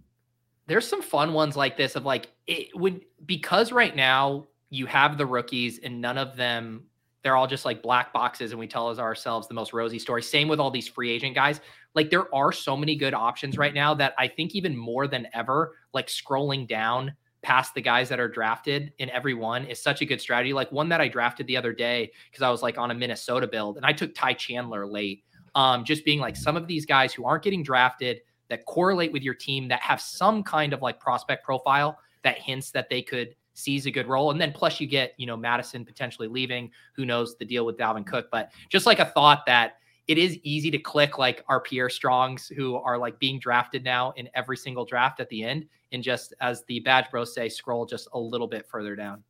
[0.67, 5.17] there's some fun ones like this of like it would because right now you have
[5.17, 6.83] the rookies and none of them
[7.23, 10.47] they're all just like black boxes and we tell ourselves the most rosy story same
[10.47, 11.61] with all these free agent guys
[11.95, 15.27] like there are so many good options right now that i think even more than
[15.33, 17.11] ever like scrolling down
[17.47, 20.51] past the guys that are drafted in every one is such a good strategy.
[20.53, 23.47] Like one that I drafted the other day because I was like on a Minnesota
[23.47, 25.23] build and I took Ty Chandler late.
[25.55, 29.23] Um, just being like some of these guys who aren't getting drafted that correlate with
[29.23, 33.35] your team that have some kind of like prospect profile that hints that they could
[33.53, 34.31] seize a good role.
[34.31, 36.69] And then plus you get, you know, Madison potentially leaving.
[36.93, 38.27] Who knows the deal with Dalvin Cook?
[38.31, 42.47] But just like a thought that it is easy to click like our Pierre Strongs
[42.47, 45.65] who are like being drafted now in every single draft at the end.
[45.91, 49.23] And just as the badge bros say, scroll just a little bit further down.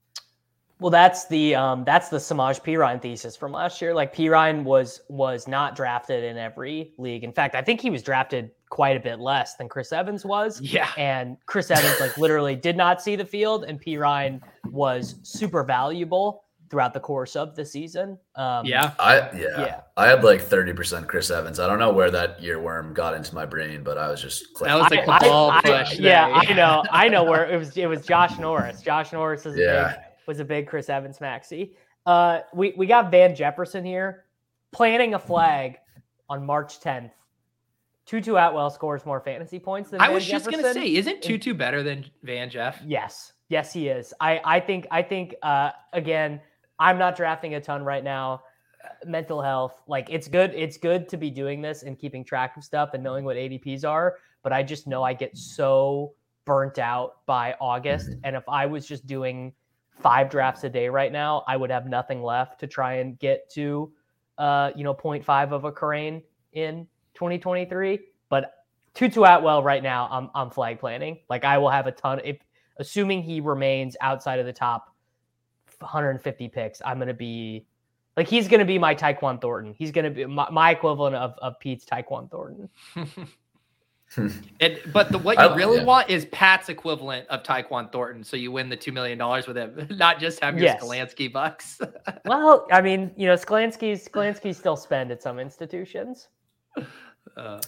[0.80, 3.96] Well, that's the um, that's the Samaj Perine thesis from last year.
[3.96, 7.24] Like Perine was was not drafted in every league.
[7.24, 10.60] In fact, I think he was drafted quite a bit less than Chris Evans was.
[10.62, 10.90] Yeah.
[10.98, 16.44] And Chris Evans like literally did not see the field, and Perine was super valuable
[16.70, 18.18] throughout the course of the season.
[18.36, 18.92] Um, yeah.
[19.00, 19.62] I yeah.
[19.62, 19.82] Yeah.
[19.96, 21.62] I had like 30% Chris Evans.
[21.62, 24.76] I don't know where that earworm got into my brain, but I was just That
[24.78, 25.98] was a I- I- cabal I- push.
[25.98, 26.28] yeah.
[26.28, 27.78] I know, I know where it was.
[27.78, 28.82] It was Josh Norris.
[28.82, 29.88] Josh Norris is a Yeah.
[29.88, 31.72] big, was a big Chris Evans maxi.
[32.06, 34.26] Uh, we we got Van Jefferson here,
[34.74, 35.78] planting a flag
[36.30, 37.12] on March 10th.
[38.08, 41.54] Tutu Atwell scores more fantasy points than I Van was just gonna say, isn't Tutu
[41.54, 42.82] better than Van Jeff?
[42.86, 44.14] Yes, yes, he is.
[44.22, 46.40] I I think I think uh, again,
[46.80, 48.44] I'm not drafting a ton right now.
[48.84, 50.54] Uh, Mental health, like it's good.
[50.56, 53.84] It's good to be doing this and keeping track of stuff and knowing what ADPs
[53.84, 54.16] are.
[54.42, 56.14] But I just know I get so
[56.46, 59.52] burnt out by August, and if I was just doing
[59.92, 63.50] five drafts a day right now, I would have nothing left to try and get
[63.56, 63.92] to,
[64.38, 66.22] uh, you know, 0.5 of a Crane
[66.54, 68.00] in 2023.
[68.30, 68.54] But
[68.94, 71.20] Tutu Atwell right now, I'm I'm flag planning.
[71.30, 72.22] Like I will have a ton.
[72.24, 72.38] If
[72.78, 74.94] assuming he remains outside of the top
[75.80, 77.66] 150 picks, I'm gonna be
[78.16, 79.74] like he's gonna be my Tyquan Thornton.
[79.78, 82.70] He's gonna be my, my equivalent of of Pete's Tyquan Thornton.
[84.16, 84.30] Hmm.
[84.62, 85.84] And but the, what you I- really yeah.
[85.84, 89.58] want is Pat's equivalent of Tyquan Thornton, so you win the two million dollars with
[89.58, 90.82] him, not just have your Yes.
[90.82, 91.82] Sklansky bucks.
[92.24, 96.30] well, I mean, you know, Sklansky's Sklansky still spend at some institutions.
[97.36, 97.60] Uh,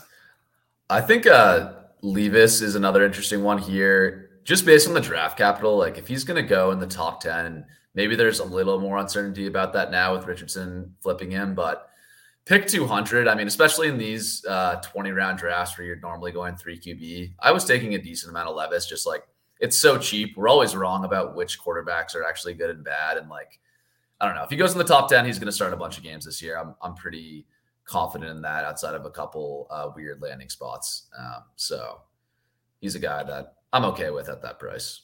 [0.89, 4.39] I think uh Levis is another interesting one here.
[4.43, 7.21] Just based on the draft capital, like if he's going to go in the top
[7.21, 11.89] 10, maybe there's a little more uncertainty about that now with Richardson flipping him, but
[12.45, 13.27] pick 200.
[13.27, 17.33] I mean, especially in these uh, 20 round drafts where you're normally going three QB,
[17.39, 19.23] I was taking a decent amount of Levis, just like
[19.59, 20.35] it's so cheap.
[20.37, 23.17] We're always wrong about which quarterbacks are actually good and bad.
[23.17, 23.59] And like,
[24.19, 24.43] I don't know.
[24.43, 26.25] If he goes in the top 10, he's going to start a bunch of games
[26.25, 26.57] this year.
[26.57, 27.45] I'm, I'm pretty
[27.89, 31.07] confident in that outside of a couple uh, weird landing spots.
[31.17, 32.01] Um, so
[32.79, 35.01] he's a guy that I'm okay with at that price.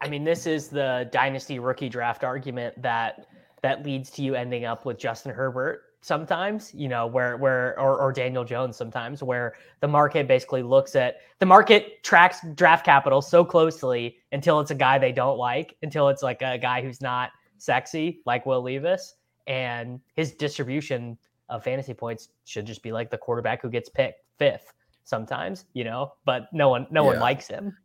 [0.00, 3.26] I mean, this is the dynasty rookie draft argument that
[3.62, 7.98] that leads to you ending up with Justin Herbert sometimes, you know, where where or,
[7.98, 13.22] or Daniel Jones sometimes, where the market basically looks at the market tracks draft capital
[13.22, 17.00] so closely until it's a guy they don't like, until it's like a guy who's
[17.00, 19.14] not sexy like Will Levis,
[19.46, 21.16] and his distribution
[21.52, 24.72] of fantasy points should just be like the quarterback who gets picked fifth
[25.04, 27.76] sometimes, you know, but no one no one likes him.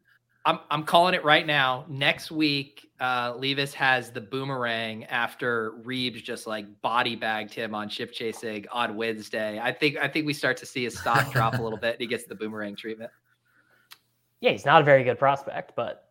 [0.45, 1.85] I'm I'm calling it right now.
[1.89, 7.89] Next week, uh, Levis has the boomerang after Reeves just like body bagged him on
[7.89, 9.59] ship chasing on Wednesday.
[9.59, 11.95] I think I think we start to see his stock drop a little bit.
[11.95, 13.11] And he gets the boomerang treatment.
[14.39, 16.06] Yeah, he's not a very good prospect, but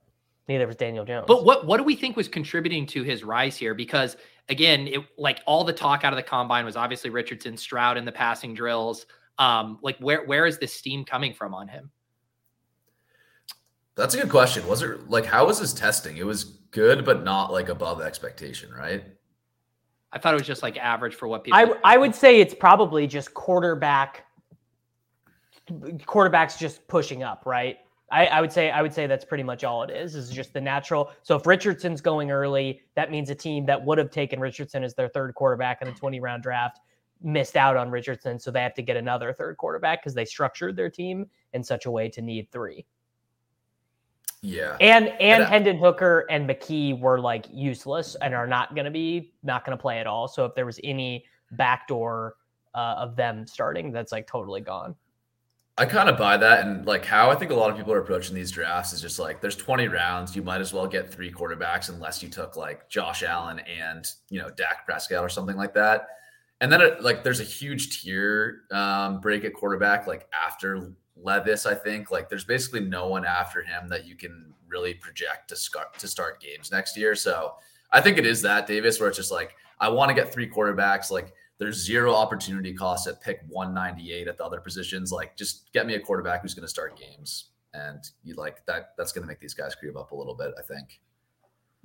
[0.48, 1.24] neither was Daniel Jones.
[1.26, 3.74] But what what do we think was contributing to his rise here?
[3.74, 4.16] Because
[4.48, 8.04] again, it like all the talk out of the combine was obviously Richardson, Stroud in
[8.04, 9.06] the passing drills.
[9.38, 11.90] Um, like where where is this steam coming from on him?
[13.96, 14.66] That's a good question.
[14.66, 16.16] Was it like how was his testing?
[16.16, 19.04] It was good, but not like above expectation, right?
[20.12, 21.58] I thought it was just like average for what people.
[21.58, 24.24] I I would say it's probably just quarterback
[25.68, 27.78] quarterbacks just pushing up, right?
[28.10, 30.14] I, I would say I would say that's pretty much all it is.
[30.14, 31.10] Is just the natural.
[31.22, 34.94] So if Richardson's going early, that means a team that would have taken Richardson as
[34.94, 36.80] their third quarterback in the 20 round draft
[37.22, 40.76] missed out on Richardson, so they have to get another third quarterback because they structured
[40.76, 42.86] their team in such a way to need three.
[44.42, 44.76] Yeah.
[44.80, 48.84] And and And I- Hendon Hooker and McKee were like useless and are not going
[48.84, 50.28] to be not going to play at all.
[50.28, 52.36] So if there was any backdoor
[52.74, 54.94] uh, of them starting, that's like totally gone.
[55.78, 56.66] I kind of buy that.
[56.66, 59.18] And like how I think a lot of people are approaching these drafts is just
[59.18, 60.34] like there's 20 rounds.
[60.34, 64.40] You might as well get three quarterbacks unless you took like Josh Allen and, you
[64.40, 66.08] know, Dak Prescott or something like that.
[66.62, 71.66] And then it, like there's a huge tier um, break at quarterback like after Levis,
[71.66, 72.10] I think.
[72.10, 76.08] Like there's basically no one after him that you can really project to start to
[76.08, 77.14] start games next year.
[77.14, 77.54] So
[77.92, 80.48] I think it is that Davis where it's just like I want to get three
[80.48, 81.10] quarterbacks.
[81.10, 85.12] Like there's zero opportunity cost at pick 198 at the other positions.
[85.12, 87.50] Like just get me a quarterback who's going to start games.
[87.74, 88.92] and you like that.
[88.96, 90.52] That's going to make these guys creep up a little bit.
[90.58, 91.00] I think.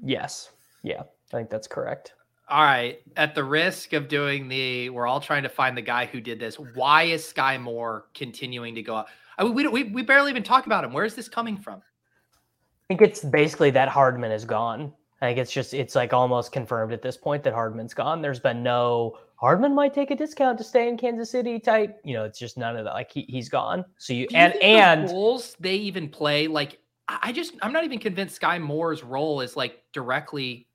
[0.04, 0.52] Yes.
[0.84, 2.14] Yeah, I think that's correct.
[2.50, 3.00] All right.
[3.16, 6.40] At the risk of doing the, we're all trying to find the guy who did
[6.40, 6.56] this.
[6.56, 9.08] Why is Skyy Moore continuing to go up?
[9.38, 10.92] I mean, we, we, we barely even talk about him.
[10.92, 11.76] Where is this coming from?
[11.76, 14.92] I think it's basically that Hardman is gone.
[15.22, 18.22] I think it's just, it's like almost confirmed at this point that Hardman's gone.
[18.22, 22.00] There's been no, Hardman might take a discount to stay in Kansas City type.
[22.04, 22.94] You know, it's just none of that.
[22.94, 23.84] Like he, he's gone.
[23.98, 27.54] So you, Do and, think and, the roles they even play, like, I I just,
[27.64, 30.68] I'm not even convinced Skyy Moore's role is like directly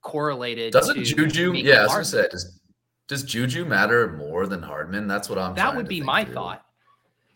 [0.00, 0.72] correlated.
[0.72, 1.52] Doesn't to Juju?
[1.52, 2.60] making Yeah, I was gonna say, does,
[3.08, 5.06] does Juju matter more than Hardman?
[5.06, 5.54] That's what I'm.
[5.54, 6.34] That trying would to be think my through.
[6.34, 6.64] thought.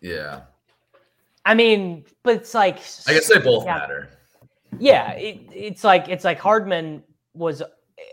[0.01, 0.41] Yeah,
[1.45, 3.77] I mean, but it's like, I guess they both Yeah.
[3.77, 4.09] matter.
[4.79, 7.03] Yeah, it, it's like it's like Hardman
[7.35, 7.63] was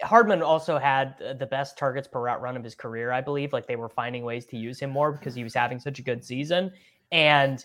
[0.02, 3.54] Hardman also had the best targets per route run of his career, I believe.
[3.54, 6.02] Like they were finding ways to use him more because he was having such a
[6.02, 6.71] good season.
[7.12, 7.63] And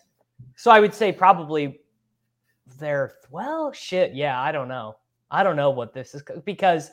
[0.56, 1.80] so I would say probably
[2.78, 4.96] they're well, shit, yeah, I don't know.
[5.30, 6.90] I don't know what this is because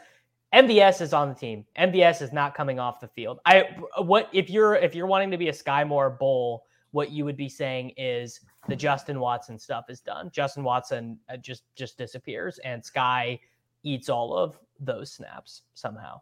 [0.53, 1.65] MVS is on the team.
[1.77, 3.39] MVS is not coming off the field.
[3.45, 7.25] I what if you're if you're wanting to be a Skyy Moore Bowl, what you
[7.25, 10.29] would be saying is the Justin Watson stuff is done.
[10.31, 13.39] Justin Watson uh, just just disappears, and Skyy
[13.83, 16.21] eats all of those snaps somehow.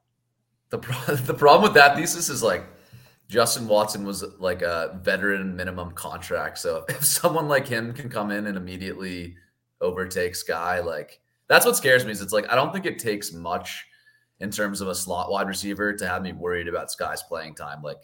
[0.70, 2.66] The pro- the problem with that thesis is like
[3.28, 6.58] Justin Watson was like a veteran minimum contract.
[6.58, 9.36] So if someone like him can come in and immediately
[9.82, 12.12] overtake Skyy, like that's what scares me.
[12.12, 13.86] Is it's like I don't think it takes much
[14.40, 17.82] in terms of a slot wide receiver to have me worried about Skyy's playing time.
[17.82, 18.02] Like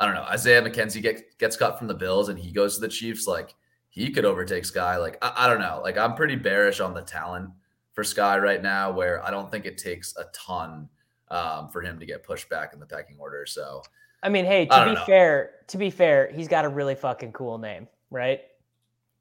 [0.00, 2.80] I don't know, Isaiah McKenzie get, gets cut from the Bills and he goes to
[2.80, 3.26] the Chiefs.
[3.26, 3.54] Like
[3.88, 4.98] he could overtake Skyy.
[4.98, 5.80] Like I, I don't know.
[5.82, 7.50] Like I'm pretty bearish on the talent
[7.92, 10.88] for Skyy right now, where I don't think it takes a ton
[11.28, 13.44] um, for him to get pushed back in the pecking order.
[13.46, 13.82] So
[14.22, 15.04] I mean, hey, to be know.
[15.04, 18.40] fair, to be fair, he's got a really fucking cool name, right?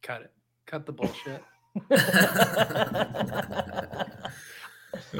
[0.04, 0.32] Cut it.
[0.68, 1.44] Cut the bullshit.
[1.90, 4.06] I,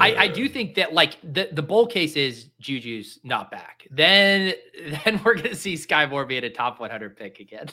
[0.00, 3.86] I, I do think that like the, the bowl case is Juju's not back.
[3.90, 4.54] Then
[5.04, 7.66] then we're gonna see Skyy Moore be at a top 100 pick again.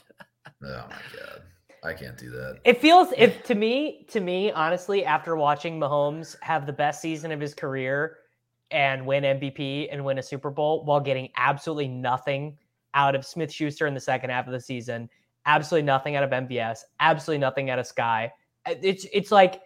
[0.64, 1.44] Oh my god,
[1.84, 2.60] I can't do that.
[2.66, 7.32] It feels if to me, to me, honestly, after watching Mahomes have the best season
[7.32, 8.18] of his career
[8.72, 12.58] and win MVP and win a Super Bowl while getting absolutely nothing
[12.94, 15.10] out of Smith Schuster in the second half of the season,
[15.46, 18.30] absolutely nothing out of MVS, absolutely nothing out of Skyy.
[18.66, 19.62] uh, It's it's like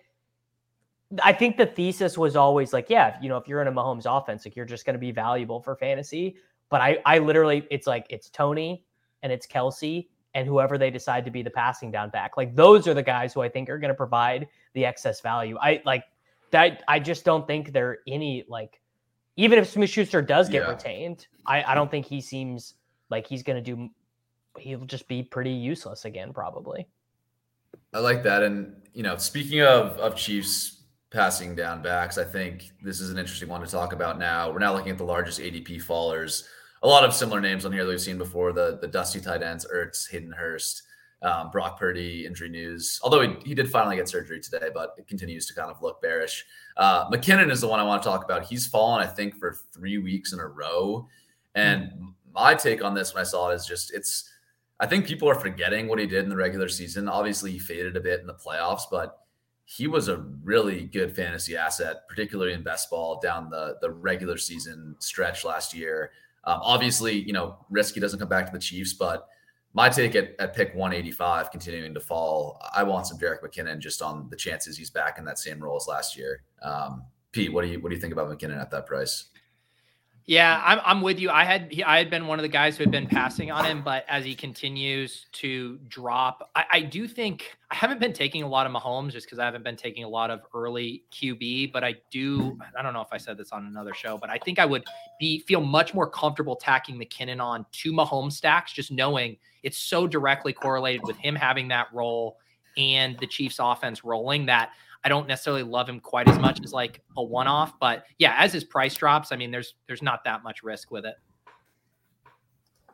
[1.23, 4.05] I think the thesis was always like, yeah, you know, if you're in a Mahomes
[4.05, 6.35] offense, like you're just going to be valuable for fantasy.
[6.69, 8.83] But I, I literally, it's like it's Toney
[9.21, 12.37] and it's Kelce and whoever they decide to be the passing down back.
[12.37, 15.57] Like those are the guys who I think are going to provide the excess value.
[15.61, 16.05] I like
[16.51, 16.83] that.
[16.87, 18.81] I just don't think there are any like,
[19.35, 20.69] even if Smith Schuster does get Yeah.
[20.69, 22.75] retained, I, I don't think he seems
[23.09, 23.89] like he's going to do.
[24.59, 26.87] He'll just be pretty useless again, probably.
[27.93, 28.43] I like that.
[28.43, 33.17] And you know, speaking of of Chiefs passing down backs, I think this is an
[33.19, 34.51] interesting one to talk about now.
[34.51, 36.43] We're now looking at the largest ADP fallers.
[36.83, 39.41] A lot of similar names on here that we've seen before: the the dusty tight
[39.41, 40.83] ends, Ertz, Hayden Hurst,
[41.21, 42.99] um, Brock Purdy injury news.
[43.03, 46.01] Although he, he did finally get surgery today, but it continues to kind of look
[46.01, 46.45] bearish.
[46.77, 48.43] Uh, McKinnon is the one I want to talk about.
[48.43, 51.07] He's fallen, I think, for three weeks in a row.
[51.55, 54.29] And my take on this when I saw it is just it's
[54.79, 57.07] I think people are forgetting what he did in the regular season.
[57.07, 59.19] Obviously, he faded a bit in the playoffs, but
[59.65, 64.37] he was a really good fantasy asset, particularly in best ball down the the regular
[64.37, 66.11] season stretch last year.
[66.45, 69.27] Um, obviously, you know, risky doesn't come back to the Chiefs, but
[69.73, 72.61] my take at, at pick 185 continuing to fall.
[72.75, 75.77] I want some Jerick McKinnon just on the chances he's back in that same role
[75.77, 76.43] as last year.
[76.61, 79.25] Um, Pete, what do you what do you think about McKinnon at that price?
[80.25, 81.29] Yeah, I'm, I'm with you.
[81.29, 83.81] I had I had been one of the guys who had been passing on him,
[83.83, 88.47] but as he continues to drop, I, I do think I haven't been taking a
[88.47, 91.73] lot of Mahomes just because I haven't been taking a lot of early QB.
[91.73, 92.57] But I do.
[92.77, 94.85] I don't know if I said this on another show, but I think I would
[95.19, 100.07] be feel much more comfortable tacking McKinnon on two Mahomes stacks, just knowing it's so
[100.07, 102.37] directly correlated with him having that role
[102.77, 104.71] and the Chiefs' offense rolling that
[105.03, 108.53] I don't necessarily love him quite as much as like a one-off, but yeah, as
[108.53, 111.15] his price drops, I mean, there's there's not that much risk with it.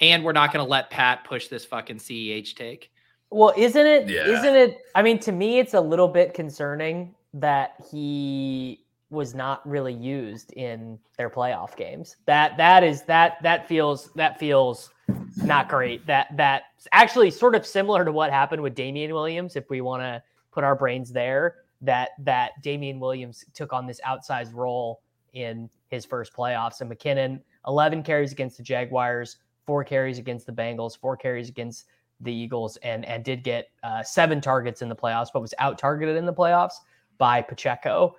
[0.02, 2.89] And we're not going to let Pat push this fucking CEH take.
[3.32, 4.10] Well, isn't it?
[4.10, 4.28] Yeah.
[4.28, 4.78] not it?
[4.95, 10.52] I mean, to me, it's a little bit concerning that he was not really used
[10.54, 12.15] in their playoff games.
[12.25, 14.92] That that is that that feels that feels
[15.38, 16.06] not great.
[16.06, 19.56] That that's actually sort of similar to what happened with Damien Williams.
[19.56, 24.00] If we want to put our brains there, that that Damien Williams took on this
[24.08, 25.02] outsized role
[25.34, 30.52] in his first playoffs, and McKinnon 11 carries against the Jaguars, four carries against the
[30.52, 31.86] Bengals, four carries against
[32.21, 35.77] the Eagles and and did get uh, seven targets in the playoffs, but was out
[35.77, 36.73] targeted in the playoffs
[37.17, 38.15] by Pacheco.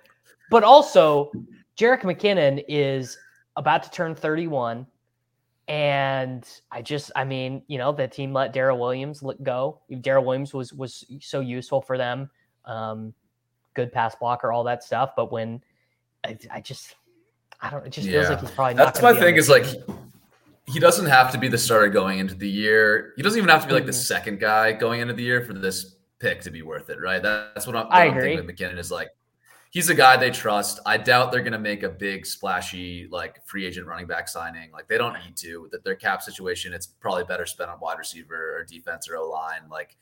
[0.49, 1.31] But also,
[1.77, 3.17] Jerick McKinnon is
[3.55, 4.85] about to turn 31.
[5.67, 9.79] And I just, I mean, you know, the team let Darrel Williams go.
[10.01, 12.29] Darrel Williams was was so useful for them,
[12.65, 13.13] um,
[13.73, 15.11] good pass blocker, all that stuff.
[15.15, 15.61] But when
[16.23, 16.95] I, I just,
[17.61, 18.85] I don't, it just feels like he's probably not.
[18.85, 19.35] That's my thing.
[19.35, 19.65] Is like
[20.65, 23.13] he doesn't have to be the starter going into the year.
[23.15, 24.01] He doesn't even have to be like the mm-hmm.
[24.01, 27.21] second guy going into the year for this pick to be worth it, right?
[27.21, 28.35] That's what I'm, what I I'm agree.
[28.35, 29.09] thinking with McKinnon is like
[29.71, 30.79] he's a guy they trust.
[30.85, 34.71] I doubt they're going to make a big splashy like free agent running back signing.
[34.71, 35.67] Like they don't need to.
[35.71, 39.29] That their cap situation, it's probably better spent on wide receiver or defense or O
[39.29, 39.69] line.
[39.69, 39.97] Like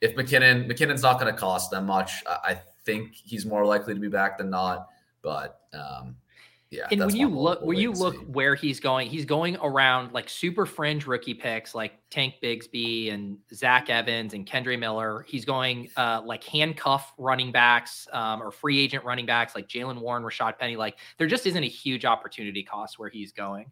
[0.00, 4.00] if McKinnon McKinnon's not going to cost them much, I, think he's more likely to
[4.00, 4.88] be back than not.
[5.22, 6.16] But um,
[6.72, 6.86] yeah.
[6.90, 10.64] And when you look, when you look where he's going, he's going around like super
[10.64, 15.26] fringe rookie picks like Tank Bigsby and Zach Evans and Kendre Miller.
[15.28, 20.00] He's going uh, like handcuff running backs um, or free agent running backs like Jaylen
[20.00, 20.76] Warren, Rashaad Penny.
[20.76, 23.70] Like there just isn't a huge opportunity cost where he's going.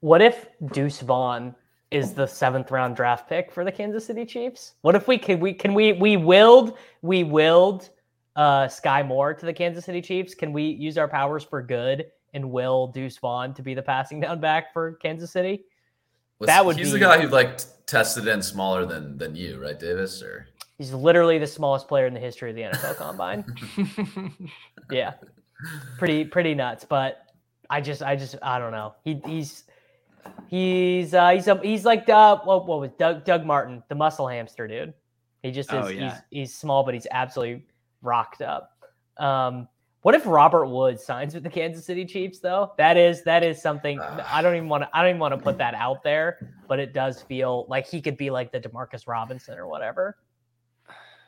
[0.00, 1.54] What if Deuce Vaughn
[1.90, 4.74] is the seventh round draft pick for the Kansas City Chiefs?
[4.82, 7.88] What if we can we can we we willed we willed
[8.36, 10.34] uh Skyy Moore to the Kansas City Chiefs?
[10.34, 14.20] Can we use our powers for good and will Deuce Vaughn to be the passing
[14.20, 15.64] down back for Kansas City.
[16.38, 19.60] Was, that would he's be, the guy who like tested in smaller than than you,
[19.60, 20.22] right, Davis?
[20.22, 24.48] Or he's literally the smallest player in the history of the NFL Combine.
[24.90, 25.14] yeah,
[25.98, 26.84] pretty pretty nuts.
[26.84, 27.26] But
[27.70, 28.94] I just I just I don't know.
[29.04, 29.64] He he's
[30.48, 34.26] he's uh, he's a, he's like uh, what, what was Doug Doug Martin, the muscle
[34.26, 34.94] hamster dude.
[35.44, 36.10] He just is oh, yeah.
[36.10, 37.64] he's he's small, but he's absolutely
[38.02, 38.70] rocked up.
[39.18, 39.68] Um,
[40.02, 42.72] what if Robert Woods signs with the Kansas City Chiefs though?
[42.76, 45.38] That is that is something I don't even want to I don't even want to
[45.38, 49.06] put that out there, but it does feel like he could be like the Demarcus
[49.06, 50.16] Robinson or whatever.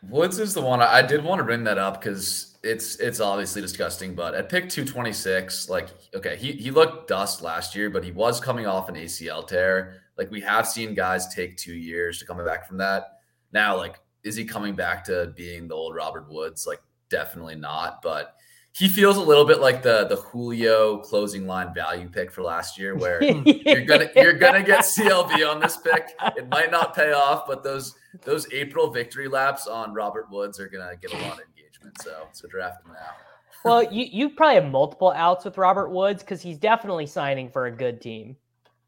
[0.09, 3.63] Woods is the one I did want to bring that up because it's it's obviously
[3.63, 4.15] disgusting.
[4.15, 8.03] But at pick two twenty six, like okay, he he looked dust last year, but
[8.03, 10.03] he was coming off an ACL tear.
[10.19, 13.19] Like we have seen guys take two years to come back from that.
[13.53, 16.67] Now, like, is he coming back to being the old Robert Woods?
[16.67, 18.03] Like, definitely not.
[18.03, 18.35] But
[18.73, 22.77] he feels a little bit like the the Julio closing line value pick for last
[22.77, 26.09] year, where you're gonna you're gonna get CLV on this pick.
[26.37, 30.69] It might not pay off, but those those April victory laps on Robert Woods are
[30.69, 32.01] gonna get a lot of engagement.
[32.03, 33.13] So so draft him now.
[33.65, 37.67] well, you you probably have multiple outs with Robert Woods because he's definitely signing for
[37.67, 38.37] a good team.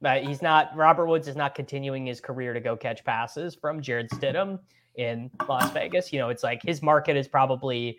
[0.02, 3.80] But he's not Robert Woods is not continuing his career to go catch passes from
[3.80, 4.58] Jarrett Stidham
[4.96, 6.12] in Las Vegas.
[6.12, 7.98] You know, it's like his market is probably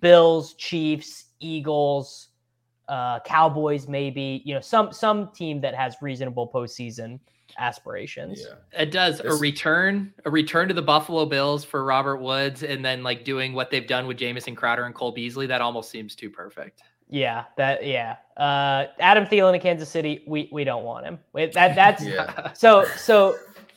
[0.00, 2.28] Bills, Chiefs, Eagles,
[2.88, 7.20] uh, Cowboys, maybe you know some some team that has reasonable postseason
[7.58, 8.44] aspirations.
[8.46, 8.82] Yeah.
[8.82, 9.34] It does this...
[9.34, 13.52] a return, a return to the Buffalo Bills for Robert Woods, and then like doing
[13.52, 15.46] what they've done with Jamison Crowder and Cole Beasley.
[15.46, 16.82] That almost seems too perfect.
[17.08, 18.16] Yeah, that yeah.
[18.36, 21.18] Uh, Adam Thielen in Kansas City, we we don't want him.
[21.34, 22.52] That that's yeah.
[22.52, 23.36] so so.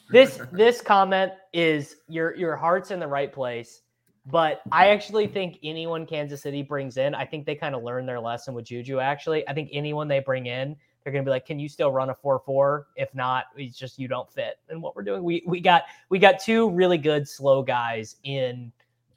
[0.09, 3.81] This this comment is your your heart's in the right place.
[4.27, 8.07] But I actually think anyone Kansas City brings in, I think they kind of learn
[8.07, 8.99] their lesson with Juju.
[8.99, 11.91] Actually, I think anyone they bring in, they're going to be like, "Can you still
[11.91, 12.87] run a four-four?
[12.95, 16.17] If not, it's just you don't fit." And what we're doing, we we got we
[16.17, 18.71] got two really good slow guys in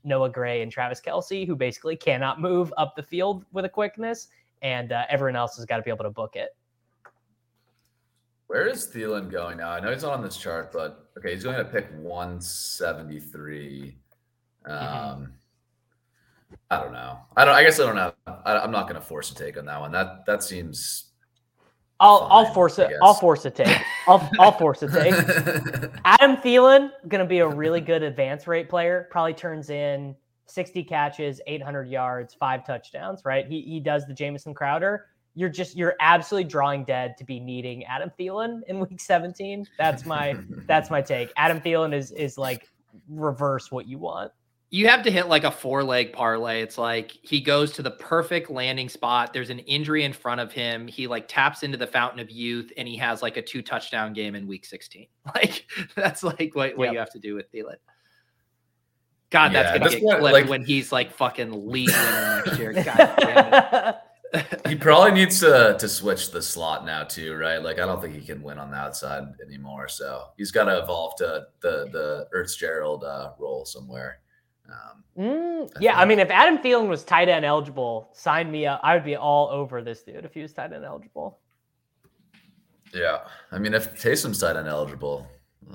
[0.04, 4.28] Noah Gray and Travis Kelce, who basically cannot move up the field with a quickness,
[4.60, 6.50] and uh, everyone else has got to be able to book it.
[8.48, 9.70] Where is Thielen going now?
[9.70, 13.96] I know he's not on this chart, but okay, he's going to pick 173.
[14.66, 14.72] Mm-hmm.
[14.72, 15.34] Um,
[16.70, 17.18] I don't know.
[17.36, 17.54] I don't.
[17.54, 18.14] I guess I don't know.
[18.26, 19.92] I, am not going to force a take on that one.
[19.92, 21.10] That that seems.
[22.00, 22.90] I'll fine, I'll force it.
[23.02, 23.82] I'll force a take.
[24.06, 25.12] I'll I'll force a take.
[26.04, 29.08] Adam Thielen going to be a really good advance rate player.
[29.10, 33.26] Probably turns in 60 catches, 800 yards, five touchdowns.
[33.26, 33.46] Right.
[33.46, 35.04] He he does the Jamison Crowder.
[35.38, 39.66] You're just you're absolutely drawing dead to be needing Adam Thielen in week 17.
[39.78, 40.36] That's my
[40.66, 41.32] that's my take.
[41.36, 42.68] Adam Thielen is is like
[43.08, 44.32] reverse what you want
[44.70, 46.60] you have to hit like a four leg parlay.
[46.60, 49.32] It's like he goes to the perfect landing spot.
[49.32, 50.86] There's an injury in front of him.
[50.86, 54.12] He like taps into the fountain of youth and he has like a two touchdown
[54.12, 55.06] game in week 16.
[55.34, 56.92] Like that's like what, what yep.
[56.94, 57.76] you have to do with Thielen.
[59.28, 62.72] God, yeah, that's gonna get clipped like, when he's like fucking league winner next year.
[63.92, 63.98] God
[64.66, 67.62] he probably needs to to switch the slot now too, right?
[67.62, 69.88] Like I don't think he can win on the outside anymore.
[69.88, 74.20] So he's got to evolve to the the Fitzgerald uh, role somewhere.
[74.68, 78.80] Um, mm, yeah, I mean, if Adam Thielen was tight end eligible, sign me up.
[78.82, 81.38] I would be all over this dude if he was tight end eligible.
[82.92, 83.20] Yeah,
[83.50, 85.26] I mean, if Taysom's tight end eligible,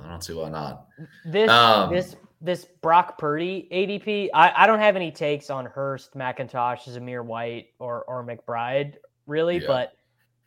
[0.04, 0.88] I don't see why not.
[1.26, 4.30] This um, this this Brock Purdy ADP.
[4.34, 9.60] I, I don't have any takes on Hurst, McIntosh, Zamir White, or or McBride really,
[9.60, 9.68] yeah.
[9.68, 9.94] but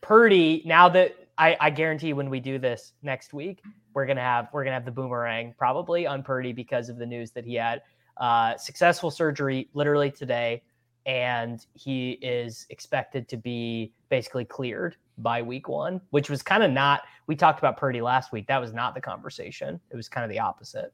[0.02, 0.62] Purdy.
[0.66, 3.62] Now that I, I guarantee when we do this next week,
[3.94, 7.30] we're gonna have we're gonna have the boomerang probably on Purdy because of the news
[7.32, 7.80] that he had
[8.18, 10.62] uh, successful surgery literally today,
[11.06, 16.70] and he is expected to be basically cleared by week one, which was kind of
[16.70, 17.02] not.
[17.26, 18.46] We talked about Purdy last week.
[18.48, 19.80] That was not the conversation.
[19.90, 20.92] It was kind of the opposite.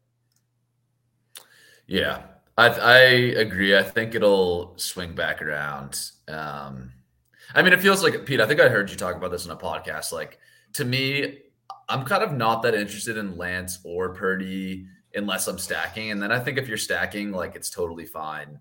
[1.92, 2.22] Yeah,
[2.56, 2.98] I, I
[3.36, 3.76] agree.
[3.76, 6.00] I think it'll swing back around.
[6.26, 6.90] Um,
[7.54, 8.40] I mean, it feels like Pete.
[8.40, 10.10] I think I heard you talk about this in a podcast.
[10.10, 10.38] Like
[10.72, 11.40] to me,
[11.90, 16.10] I'm kind of not that interested in Lance or Purdy unless I'm stacking.
[16.10, 18.58] And then I think if you're stacking, like it's totally fine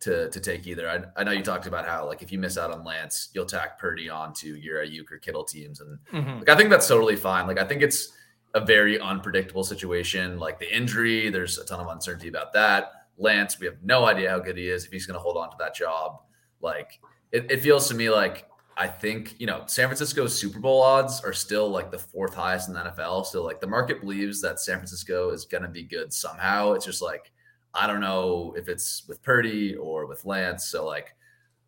[0.00, 0.86] to to take either.
[0.90, 3.46] I, I know you talked about how like if you miss out on Lance, you'll
[3.46, 6.40] tack Purdy onto your Aiyuk or Kittle teams, and mm-hmm.
[6.40, 7.46] like I think that's totally fine.
[7.46, 8.12] Like I think it's
[8.54, 10.38] a very unpredictable situation.
[10.38, 12.92] Like the injury, there's a ton of uncertainty about that.
[13.18, 15.50] Lance, we have no idea how good he is if he's going to hold on
[15.50, 16.20] to that job.
[16.60, 17.00] Like
[17.32, 21.20] it, it feels to me like I think, you know, San Francisco's Super Bowl odds
[21.20, 23.24] are still like the fourth highest in the NFL.
[23.26, 26.72] So, like, the market believes that San Francisco is going to be good somehow.
[26.72, 27.30] It's just like,
[27.72, 30.66] I don't know if it's with Purdy or with Lance.
[30.66, 31.14] So, like,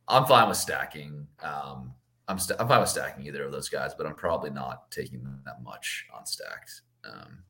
[0.09, 1.29] I'm fine with stacking.
[1.43, 1.93] Um,
[2.29, 6.07] I'm, st- I'm stacking either of those guys, but I'm probably not taking that much
[6.17, 6.83] on stacked.
[7.05, 7.45] Um,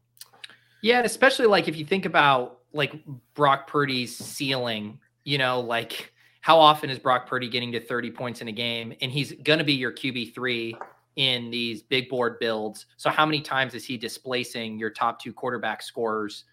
[0.83, 2.93] yeah, especially like if you think about like
[3.35, 6.13] Brock Purdy's ceiling, you know, like
[6.43, 8.95] how often is Brock Purdy getting to 30 points in a game?
[9.01, 10.79] And he's going to be your QB3
[11.17, 12.87] in these big board builds.
[12.99, 16.45] So, how many times is he displacing your top two quarterback scorers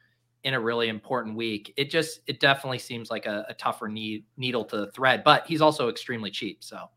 [0.45, 1.73] in a really important week?
[1.77, 5.61] It just, it definitely seems like a, a tougher need, needle to thread, but he's
[5.61, 6.63] also extremely cheap.
[6.63, 6.89] So,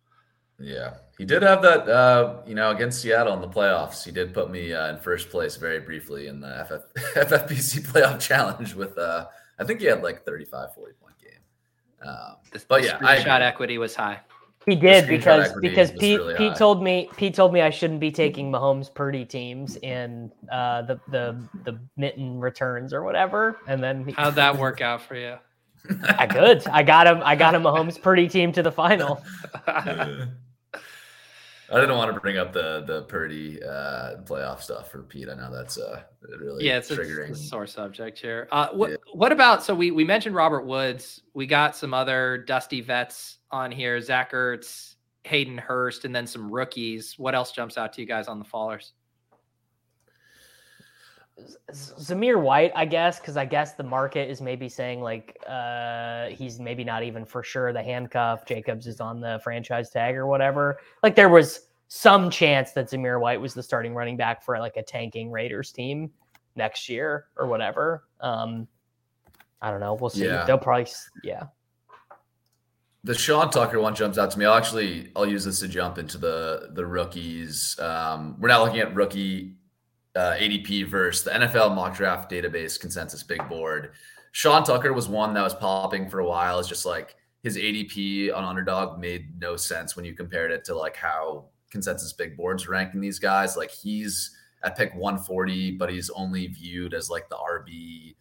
[0.58, 4.04] yeah, he did have that, uh, you know, against Seattle in the playoffs.
[4.04, 8.20] He did put me uh, in first place very briefly in the FF, FFPC playoff
[8.20, 9.26] challenge with, uh,
[9.58, 12.08] I think he had like 35, 40 point game.
[12.08, 14.20] Um, the, but the yeah, shot equity was high.
[14.66, 16.58] He did because because Pete really Pete high.
[16.58, 21.00] told me Pete told me I shouldn't be taking Mahomes Purdy teams in uh, the
[21.08, 25.36] the the mitten returns or whatever, and then he, how'd that work out for you?
[26.18, 26.66] I good.
[26.66, 27.20] I got him.
[27.24, 29.22] I got a Mahomes Purdy team to the final.
[31.70, 35.28] I didn't want to bring up the the Purdy uh, playoff stuff for Pete.
[35.28, 36.02] I know that's uh,
[36.38, 37.28] really yeah, it's triggering.
[37.28, 38.48] A, it's a sore subject here.
[38.52, 38.96] Uh, what yeah.
[39.12, 39.62] what about?
[39.64, 41.22] So we we mentioned Robert Woods.
[41.34, 44.94] We got some other dusty vets on here: Zach Ertz,
[45.24, 47.14] Hayden Hurst, and then some rookies.
[47.18, 48.92] What else jumps out to you guys on the fallers?
[51.70, 56.58] Zamir White, I guess, because I guess the market is maybe saying like uh, he's
[56.58, 58.46] maybe not even for sure the handcuff.
[58.46, 60.78] Jacobs is on the franchise tag or whatever.
[61.02, 64.76] Like there was some chance that Zamir White was the starting running back for like
[64.76, 66.10] a tanking Raiders team
[66.56, 68.04] next year or whatever.
[68.20, 68.66] Um,
[69.60, 69.94] I don't know.
[69.94, 70.24] We'll see.
[70.24, 70.44] Yeah.
[70.44, 70.90] They'll probably
[71.22, 71.44] yeah.
[73.04, 74.46] The Sean Tucker one jumps out to me.
[74.46, 77.78] I'll actually I'll use this to jump into the the rookies.
[77.78, 79.54] Um, we're not looking at rookie
[80.16, 83.92] uh, ADP versus the NFL mock draft database consensus big board.
[84.32, 86.58] Sean Tucker was one that was popping for a while.
[86.58, 90.74] It's just like his ADP on underdog made no sense when you compared it to
[90.74, 93.56] like how consensus big boards ranking these guys.
[93.56, 98.16] Like he's at pick 140, but he's only viewed as like the RB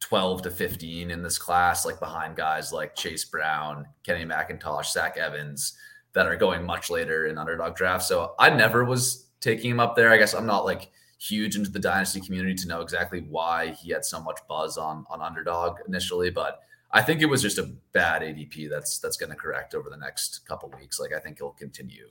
[0.00, 5.16] 12 to 15 in this class, like behind guys like Chase Brown, Kenny McIntosh, Zach
[5.16, 5.76] Evans
[6.12, 8.08] that are going much later in underdog drafts.
[8.08, 10.12] So I never was taking him up there.
[10.12, 13.90] I guess I'm not like huge into the dynasty community to know exactly why he
[13.90, 16.60] had so much buzz on on underdog initially, but
[16.90, 19.96] I think it was just a bad ADP that's that's going to correct over the
[19.96, 21.00] next couple weeks.
[21.00, 22.08] Like I think he'll continue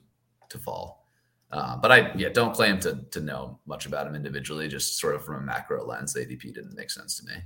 [0.50, 1.06] to fall.
[1.52, 4.68] Uh, but I yeah don't claim to to know much about him individually.
[4.68, 7.42] Just sort of from a macro lens, the ADP didn't make sense to me.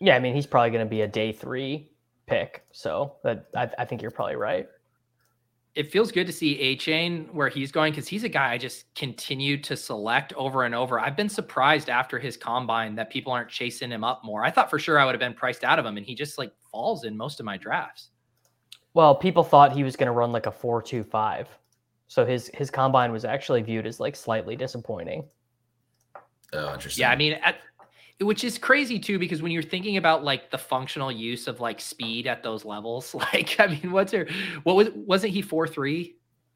[0.00, 1.90] Yeah, I mean he's probably going to be a day three
[2.26, 4.68] pick, so that I, I think you're probably right
[5.74, 8.92] it feels good to see Achane where he's going because he's a guy I just
[8.94, 10.98] continue to select over and over.
[10.98, 14.44] I've been surprised after his combine that people aren't chasing him up more.
[14.44, 16.38] I thought for sure I would have been priced out of him, and he just
[16.38, 18.10] like falls in most of my drafts.
[18.94, 21.48] Well, people thought he was going to run like a four-two-five,
[22.08, 25.24] so his his combine was actually viewed as like slightly disappointing.
[26.52, 27.02] Oh, interesting.
[27.02, 27.58] Yeah, I mean, at,
[28.20, 31.80] which is crazy too because when you're thinking about like the functional use of like
[31.80, 34.26] speed at those levels like i mean what's your
[34.64, 36.14] what was wasn't he 4-3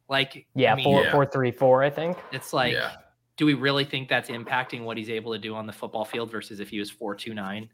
[0.08, 1.12] like yeah I mean, four, yeah.
[1.12, 2.18] four three four i think.
[2.32, 2.92] It's like yeah.
[3.36, 6.30] do we really think that's impacting what he's able to do on the football field
[6.30, 7.68] versus if he was 4-2-9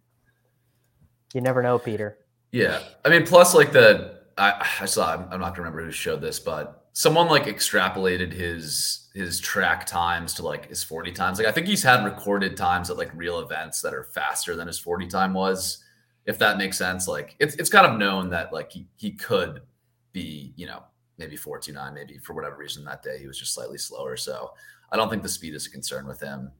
[1.34, 2.18] you never know peter.
[2.52, 2.82] Yeah.
[3.04, 6.40] I mean plus like the i, I saw i'm not gonna remember who showed this
[6.40, 11.38] but someone like extrapolated his his track times to like his 40 times.
[11.38, 14.66] Like I think he's had recorded times at like real events that are faster than
[14.66, 15.82] his 40 time was,
[16.26, 17.08] if that makes sense.
[17.08, 19.62] Like it's it's kind of known that like he he could
[20.12, 20.82] be, you know,
[21.18, 24.16] maybe 49, maybe for whatever reason that day he was just slightly slower.
[24.16, 24.52] So
[24.92, 26.50] I don't think the speed is a concern with him.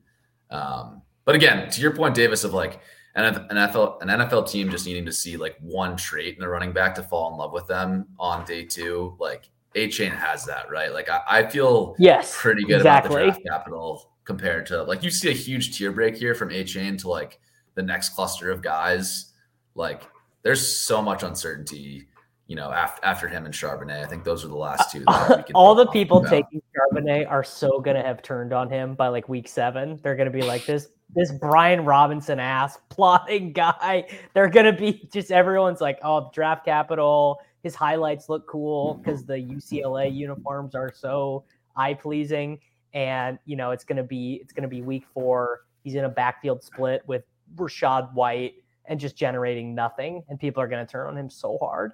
[0.51, 2.81] Um, but again, to your point, Davis, of like
[3.14, 6.72] an NFL an NFL team just needing to see like one trait in the running
[6.72, 10.92] back to fall in love with them on day two, like Achane has that, right?
[10.92, 13.22] Like I, I feel yes, pretty good exactly.
[13.22, 16.50] about the draft capital compared to like you see a huge tier break here from
[16.50, 17.40] Achane to like
[17.74, 19.32] the next cluster of guys.
[19.74, 20.02] Like
[20.42, 22.08] there's so much uncertainty,
[22.46, 24.04] you know, after after him and Charbonnet.
[24.04, 25.04] I think those are the last two.
[25.54, 26.30] All the people about.
[26.30, 29.98] taking Charbonnet are so gonna have turned on him by like week seven.
[30.02, 34.06] They're gonna be like this this Brian Robinson ass plotting guy.
[34.34, 39.34] They're gonna be just everyone's like, oh, draft capital his highlights look cool because the
[39.34, 41.44] UCLA uniforms are so
[41.76, 42.58] eye pleasing.
[42.94, 45.61] And you know, it's gonna be it's gonna be week four.
[45.84, 47.22] He's in a backfield split with
[47.56, 48.54] Rachaad White
[48.86, 50.24] and just generating nothing.
[50.28, 51.92] And people are gonna turn on him so hard.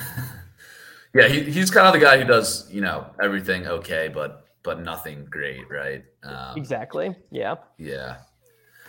[1.14, 4.82] Yeah, he, he's kind of the guy who does, you know, everything okay, but but
[4.82, 6.04] nothing great, right?
[6.24, 7.16] Um, exactly.
[7.30, 7.54] Yeah.
[7.78, 8.16] Yeah.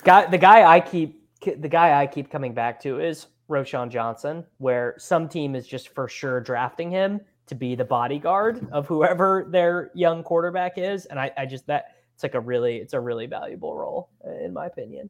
[0.04, 4.46] Guy, the guy I keep the guy I keep coming back to is Roschon Johnson,
[4.58, 9.48] where some team is just for sure drafting him to be the bodyguard of whoever
[9.50, 11.06] their young quarterback is.
[11.06, 14.10] And I, I just that it's like a really it's a really valuable role
[14.44, 15.10] in my opinion.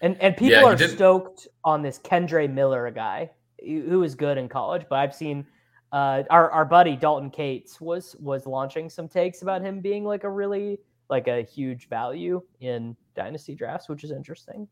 [0.00, 4.48] And and people yeah, are stoked on this Kendre Miller guy who is good in
[4.48, 5.44] college, but I've seen
[5.92, 10.24] uh, our our buddy Dalton Kates was was launching some takes about him being like
[10.24, 10.78] a really
[11.08, 14.68] like a huge value in dynasty drafts, which is interesting.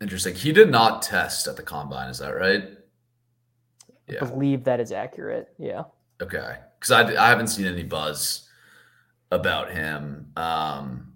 [0.00, 0.34] Interesting.
[0.34, 2.08] He did not test at the combine.
[2.08, 2.70] Is that right?
[4.08, 4.18] Yeah.
[4.22, 5.48] I believe that is accurate.
[5.58, 5.84] Yeah.
[6.20, 6.56] Okay.
[6.78, 8.48] Because I, I haven't seen any buzz
[9.30, 10.32] about him.
[10.36, 11.12] Um,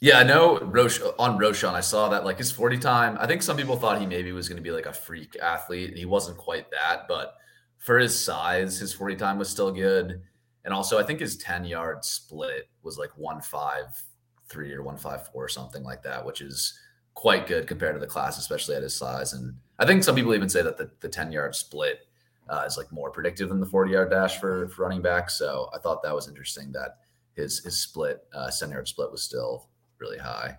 [0.00, 1.72] yeah, I know Roche on Roschon.
[1.72, 3.16] I saw that like his 40 time.
[3.18, 5.88] I think some people thought he maybe was going to be like a freak athlete,
[5.88, 7.08] and he wasn't quite that.
[7.08, 7.34] But
[7.78, 10.22] for his size, his 40 time was still good.
[10.64, 15.84] And also, I think his 10 yard split was like 153 or 154 or something
[15.84, 16.78] like that, which is
[17.14, 19.32] quite good compared to the class, especially at his size.
[19.32, 22.00] And I think some people even say that the, the 10 yard split
[22.48, 25.30] uh, is like more predictive than the 40 yard dash for, for running back.
[25.30, 26.98] So I thought that was interesting that
[27.34, 29.68] his his split, uh, 10 yard split was still
[29.98, 30.56] really high.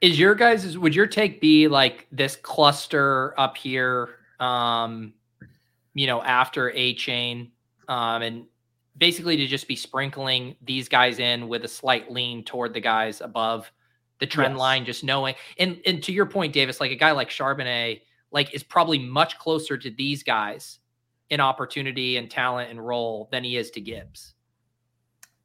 [0.00, 4.08] Is your guys, would your take be like this cluster up here,
[4.40, 5.14] um,
[5.94, 7.50] you know, after Achane,
[7.88, 8.46] um, and
[8.96, 13.20] basically to just be sprinkling these guys in with a slight lean toward the guys
[13.20, 13.70] above?
[14.22, 14.60] the trend yes.
[14.60, 15.34] line, just knowing.
[15.58, 19.36] And and to your point, Davis, like a guy like Charbonnet, like is probably much
[19.36, 20.78] closer to these guys
[21.28, 24.34] in opportunity and talent and role than he is to Gibbs.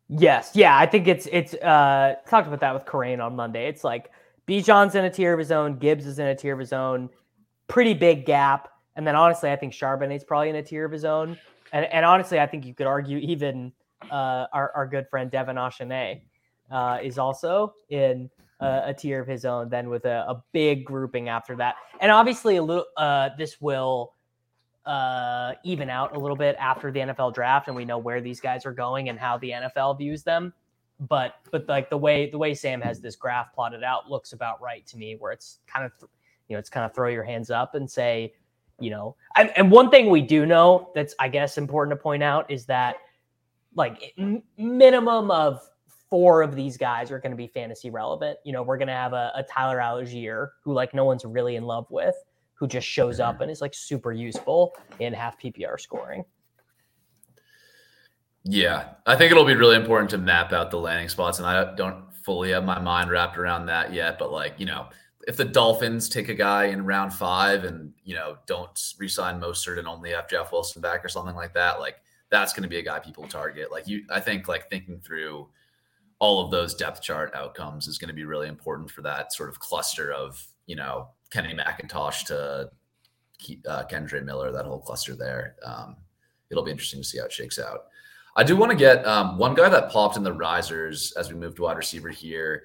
[0.09, 3.67] Yes, yeah, I think it's it's uh talked about that with Kerrane on Monday.
[3.67, 4.11] It's like
[4.47, 7.09] Bijan's in a tier of his own, Gibbs is in a tier of his own,
[7.67, 8.69] pretty big gap.
[8.97, 11.37] And then honestly, I think Charbonnet's probably in a tier of his own.
[11.71, 13.71] And and honestly, I think you could argue even
[14.11, 16.21] uh our, our good friend Devin Achane
[16.69, 18.29] uh is also in
[18.59, 21.75] uh, a tier of his own, then with a, a, big grouping after that.
[21.99, 24.13] And obviously, a little uh, this will
[24.85, 28.39] uh, even out a little bit after the NFL draft, and we know where these
[28.39, 30.53] guys are going and how the NFL views them.
[30.99, 34.59] But but like the way the way Sam has this graph plotted out looks about
[34.61, 35.91] right to me, where it's kind of
[36.47, 38.33] you know it's kind of throw your hands up and say,
[38.79, 42.23] you know, and, and one thing we do know that's I guess important to point
[42.23, 42.97] out is that
[43.75, 44.13] like
[44.57, 45.61] minimum of
[46.09, 48.39] four of these guys are going to be fantasy relevant.
[48.43, 51.57] You know, we're going to have a, a, Tyler Allgeier who like no one's really
[51.57, 52.15] in love with,
[52.53, 53.43] who just shows up mm-hmm.
[53.43, 56.23] and is like super useful in half PPR scoring.
[58.43, 61.75] Yeah, I think it'll be really important to map out the landing spots, and I
[61.75, 64.17] don't fully have my mind wrapped around that yet.
[64.17, 64.87] But like, you know,
[65.27, 69.77] if the Dolphins take a guy in round five and you know don't resign Mostert
[69.77, 71.97] and only have Jeff Wilson back or something like that, like
[72.29, 73.69] that's going to be a guy people target.
[73.69, 75.49] Like you, I think like thinking through
[76.19, 79.49] all of those depth chart outcomes is going to be really important for that sort
[79.49, 82.71] of cluster of you know Kenny McIntosh to
[83.67, 85.57] uh, Kendre Miller, that whole cluster there.
[85.63, 85.97] Um,
[86.49, 87.87] it'll be interesting to see how it shakes out.
[88.37, 91.37] I do want to get um, one guy that popped in the risers as we
[91.37, 92.63] move to wide receiver here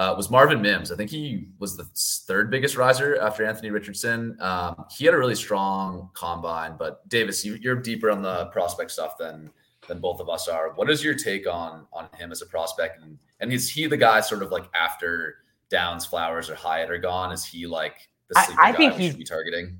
[0.00, 0.90] uh, was Marvin Mims.
[0.90, 1.84] I think he was the
[2.26, 4.34] third biggest riser after Anthony Richardson.
[4.40, 8.92] Um, he had a really strong combine, but Davis, you, are deeper on the prospect
[8.92, 9.50] stuff than
[9.88, 10.72] than both of us are.
[10.74, 13.02] What is your take on on him as a prospect?
[13.02, 16.96] And and is he the guy sort of like after Downs, Flowers, or Hyatt are
[16.96, 17.30] gone?
[17.30, 19.78] Is he like the sleeper I, I guy think we he's, should be targeting?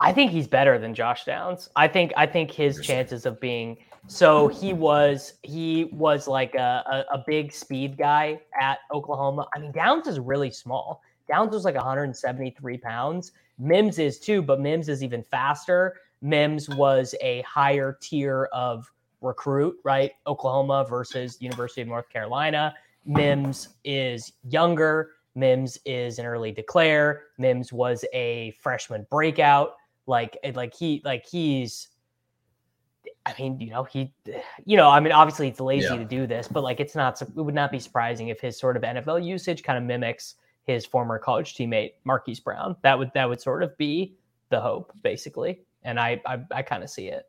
[0.00, 1.68] I think he's better than Josh Downs.
[1.76, 3.76] I think I think his chances of being
[4.08, 9.46] so he was he was like a, a, a, big speed guy at Oklahoma.
[9.54, 11.02] I mean, Downs is really small.
[11.28, 13.32] Downs was like 173 pounds.
[13.58, 15.96] Mims is too, but Mims is even faster.
[16.20, 18.90] Mims was a higher tier of
[19.20, 20.12] recruit, right?
[20.26, 22.74] Oklahoma versus University of North Carolina.
[23.04, 25.12] Mims is younger.
[25.34, 27.24] Mims is an early declare.
[27.38, 29.76] Mims was a freshman breakout.
[30.06, 31.88] Like, like he, like he's
[33.24, 34.12] I mean, you know, he,
[34.64, 35.96] you know, I mean, obviously it's lazy yeah.
[35.96, 38.76] to do this, but like, it's not, it would not be surprising if his sort
[38.76, 42.76] of NFL usage kind of mimics his former college teammate Marquise Brown.
[42.82, 44.14] That would, that would sort of be
[44.48, 45.60] the hope, basically.
[45.84, 47.28] And I, I, I kind of see it.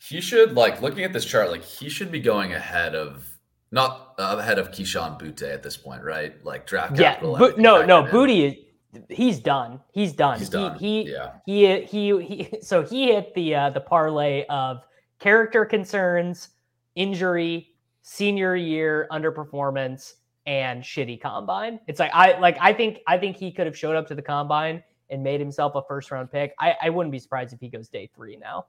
[0.00, 3.38] He should like looking at this chart, like he should be going ahead of
[3.70, 6.42] not ahead of Kayshon Boutte at this point, right?
[6.44, 7.36] Like draft capital.
[7.38, 8.64] Yeah, no, no, Boutte
[9.08, 9.80] he's done.
[9.92, 10.38] He's done.
[10.38, 10.78] He's done.
[10.78, 11.32] He, he, yeah.
[11.46, 14.84] he, he, he, so he hit the, uh, the parlay of
[15.18, 16.48] character concerns,
[16.94, 20.14] injury, senior year underperformance,
[20.46, 21.78] and shitty combine.
[21.86, 24.22] It's like, I, like, I think, I think he could have showed up to the
[24.22, 26.54] combine and made himself a first round pick.
[26.58, 28.66] I, I wouldn't be surprised if he goes day three now.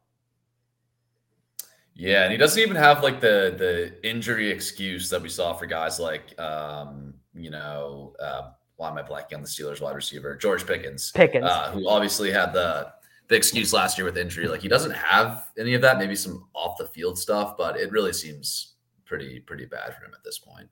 [1.95, 5.65] Yeah, and he doesn't even have like the the injury excuse that we saw for
[5.65, 10.37] guys like um, you know, uh, why am I blanking on the Steelers wide receiver?
[10.37, 11.11] George Pickens.
[11.11, 11.45] Pickens.
[11.45, 12.93] Uh, who obviously had the
[13.27, 14.47] the excuse last year with injury.
[14.47, 17.91] Like he doesn't have any of that, maybe some off the field stuff, but it
[17.91, 18.75] really seems
[19.05, 20.69] pretty pretty bad for him at this point.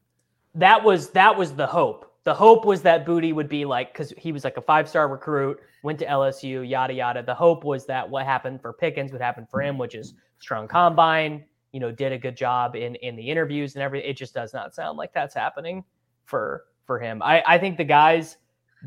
[0.56, 2.14] That was that was the hope.
[2.24, 5.10] The hope was that Boutte would be like because he was like a five star
[5.10, 7.22] recruit, went to LSU, yada yada.
[7.22, 10.68] The hope was that what happened for Pickens would happen for him, which is strong
[10.68, 11.44] combine.
[11.74, 14.10] You know, did a good job in in the interviews and everything.
[14.10, 15.84] It just does not sound like that's happening
[16.24, 17.22] for for him.
[17.22, 18.38] I, I think the guys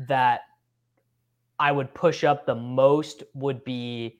[0.07, 0.41] that
[1.59, 4.19] I would push up the most would be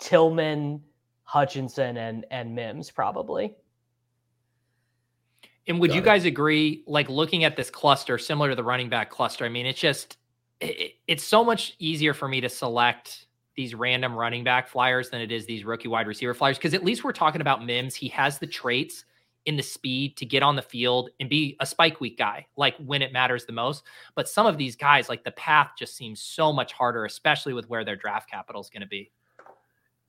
[0.00, 0.82] Tillman,
[1.22, 3.54] Hutchinson, and and Mims probably.
[5.66, 6.04] And would Got you it.
[6.04, 6.82] guys agree?
[6.86, 9.46] Like looking at this cluster, similar to the running back cluster.
[9.46, 10.18] I mean, it's just
[10.60, 15.20] it, it's so much easier for me to select these random running back flyers than
[15.20, 17.94] it is these rookie wide receiver flyers because at least we're talking about Mims.
[17.94, 19.04] He has the traits
[19.46, 22.76] in the speed to get on the field and be a spike week guy, like
[22.78, 23.84] when it matters the most.
[24.14, 27.68] But some of these guys, like the path just seems so much harder, especially with
[27.68, 29.10] where their draft capital is going to be.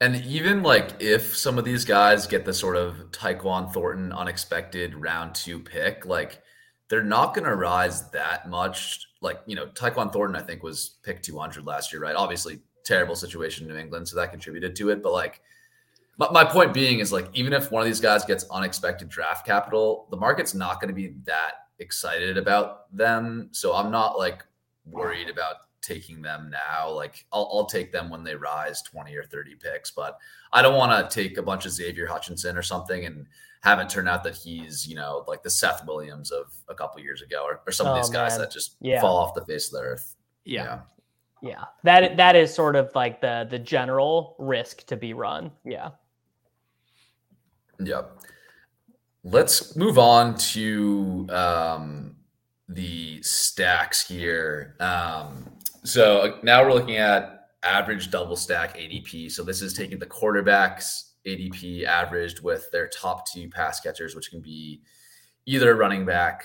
[0.01, 4.95] And even like if some of these guys get the sort of Tyquan Thornton unexpected
[4.95, 6.41] round two pick, like
[6.89, 9.07] they're not going to rise that much.
[9.21, 12.15] Like, you know, Tyquan Thornton, I think, was picked 200 last year, right?
[12.15, 14.07] Obviously, terrible situation in New England.
[14.07, 15.01] So that contributed to it.
[15.01, 15.41] But like,
[16.17, 19.45] my, my point being is like even if one of these guys gets unexpected draft
[19.45, 23.49] capital, the market's not going to be that excited about them.
[23.51, 24.43] So I'm not like
[24.85, 26.89] worried about taking them now.
[26.91, 30.17] Like I'll, I'll take them when they rise 20 or 30 picks, but
[30.53, 33.27] I don't want to take a bunch of Xavier Hutchinson or something and
[33.61, 37.01] have it turn out that he's, you know, like the Seth Williams of a couple
[37.01, 38.41] years ago or, or some of oh, these oh, guys man.
[38.41, 39.01] that just yeah.
[39.01, 40.15] fall off the face of the earth.
[40.45, 40.63] Yeah.
[40.63, 40.79] yeah.
[41.41, 41.65] Yeah.
[41.83, 45.51] That that is sort of like the the general risk to be run.
[45.63, 45.91] Yeah.
[47.79, 48.19] Yep.
[49.23, 52.15] Let's move on to um,
[52.67, 54.75] the stacks here.
[54.79, 55.51] Um,
[55.83, 59.31] so uh, now we're looking at average double stack ADP.
[59.31, 64.29] So this is taking the quarterbacks ADP averaged with their top two pass catchers, which
[64.29, 64.81] can be
[65.45, 66.43] either running back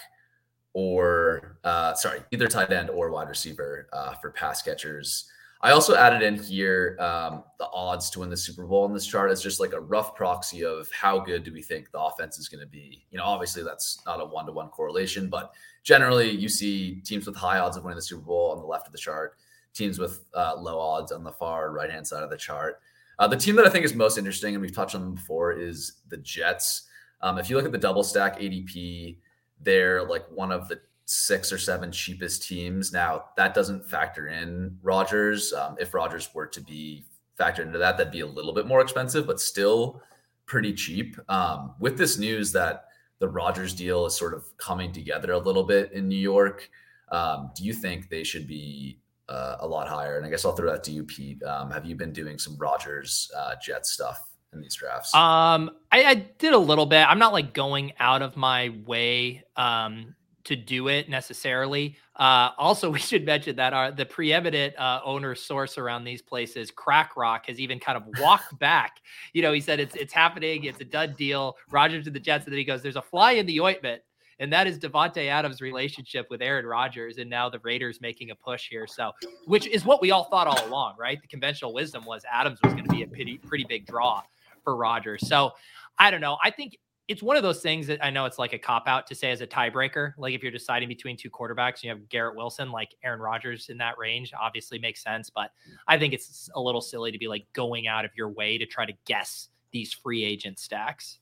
[0.73, 5.31] or uh, sorry, either tight end or wide receiver uh, for pass catchers.
[5.63, 9.07] I also added in here um, the odds to win the Super Bowl in this
[9.07, 12.39] chart as just like a rough proxy of how good do we think the offense
[12.39, 13.05] is going to be.
[13.11, 15.53] You know, obviously that's not a one to one correlation, but
[15.83, 18.87] generally you see teams with high odds of winning the Super Bowl on the left
[18.87, 19.37] of the chart,
[19.75, 22.81] teams with uh, low odds on the far right hand side of the chart.
[23.19, 25.53] Uh, the team that I think is most interesting, and we've touched on them before,
[25.53, 26.85] is the Jets.
[27.21, 29.19] Um, if you look at the double stack ADP,
[29.61, 30.81] they're like one of the
[31.11, 32.93] six or seven cheapest teams.
[32.93, 35.53] Now that doesn't factor in Rodgers.
[35.53, 37.05] Um, if Rodgers were to be
[37.37, 40.01] factored into that, that'd be a little bit more expensive, but still
[40.47, 41.17] pretty cheap.
[41.29, 42.85] Um, with this news that
[43.19, 46.71] the Rodgers deal is sort of coming together a little bit in New York,
[47.11, 50.17] um, do you think they should be uh, a lot higher?
[50.17, 51.43] And I guess I'll throw that to you, Pete.
[51.43, 54.27] Um, have you been doing some Rodgers uh, Jet stuff?
[54.53, 55.15] in these drafts?
[55.15, 57.09] Um, I, I, did a little bit.
[57.09, 61.97] I'm not like going out of my way um to do it necessarily.
[62.17, 66.71] Uh, also, we should mention that our the preeminent uh, owner source around these places,
[66.71, 68.99] Crack Rock, has even kind of walked back.
[69.33, 71.57] You know, he said it's it's happening, it's a done deal.
[71.71, 74.03] Rodgers to the Jets, and then he goes, "There's a fly in the ointment."
[74.41, 78.35] and that is Davante Adams' relationship with Aaron Rodgers, and now the Raiders making a
[78.35, 78.87] push here.
[78.87, 79.13] So,
[79.45, 81.21] which is what we all thought all along, right?
[81.21, 84.23] The conventional wisdom was Adams was going to be a pretty pretty big draw
[84.65, 85.29] for Rodgers.
[85.29, 85.53] So,
[85.99, 86.39] I don't know.
[86.43, 86.79] I think
[87.11, 89.33] it's one of those things that I know it's like a cop out to say
[89.33, 90.13] as a tiebreaker.
[90.17, 93.77] Like if you're deciding between two quarterbacks, you have Garrett Wilson, like Aaron Rodgers in
[93.79, 95.29] that range, obviously makes sense.
[95.29, 95.75] But mm.
[95.89, 98.65] I think it's a little silly to be like going out of your way to
[98.65, 101.19] try to guess these free agent stacks.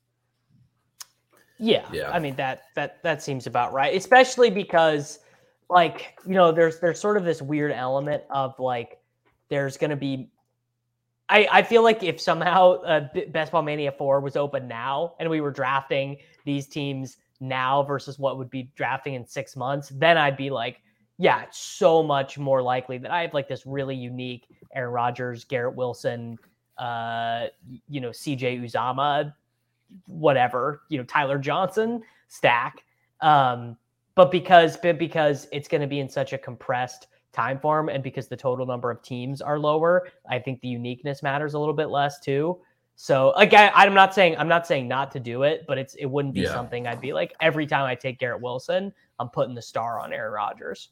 [1.59, 2.11] Yeah, yeah.
[2.11, 5.21] I mean that that that seems about right, especially because
[5.71, 8.99] like you know there's there's sort of this weird element of like
[9.49, 10.31] there's going to be
[11.29, 15.29] I, I feel like if somehow uh, Best Ball Mania 4 was open now and
[15.29, 20.17] we were drafting these teams now versus what would be drafting in six months, then
[20.17, 20.81] I'd be like,
[21.19, 25.45] yeah, it's so much more likely that I have like this really unique Aaron Rodgers,
[25.45, 26.39] Garrett Wilson,
[26.79, 27.47] uh,
[27.89, 29.35] you know, CJ Uzomah,
[30.07, 32.85] whatever, you know, Tyler Johnson stack.
[33.21, 33.77] Um,
[34.15, 38.03] but because but because it's going to be in such a compressed time form and
[38.03, 41.75] because the total number of teams are lower, I think the uniqueness matters a little
[41.75, 42.59] bit less too.
[42.97, 46.07] So again, I'm not saying I'm not saying not to do it, but it's it
[46.07, 46.53] wouldn't be yeah.
[46.53, 50.13] something I'd be like every time I take Garrett Wilson, I'm putting the star on
[50.13, 50.89] Aaron Rodgers.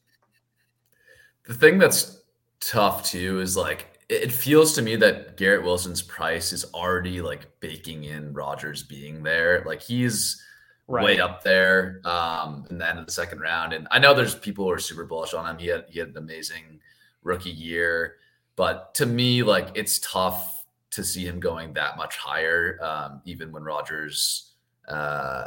[1.46, 2.22] The thing that's
[2.60, 7.48] tough too is like it feels to me that Garrett Wilson's price is already like
[7.58, 9.64] baking in Rodgers being there.
[9.66, 10.40] Like he's
[10.88, 11.04] right.
[11.04, 13.72] way up there um, in the end of the second round.
[13.72, 15.58] And I know there's people who are super bullish on him.
[15.58, 16.80] He had he had an amazing
[17.22, 18.16] rookie year,
[18.54, 23.52] but to me, like it's tough to see him going that much higher, um, even
[23.52, 24.52] when Rodgers.
[24.88, 25.46] Uh,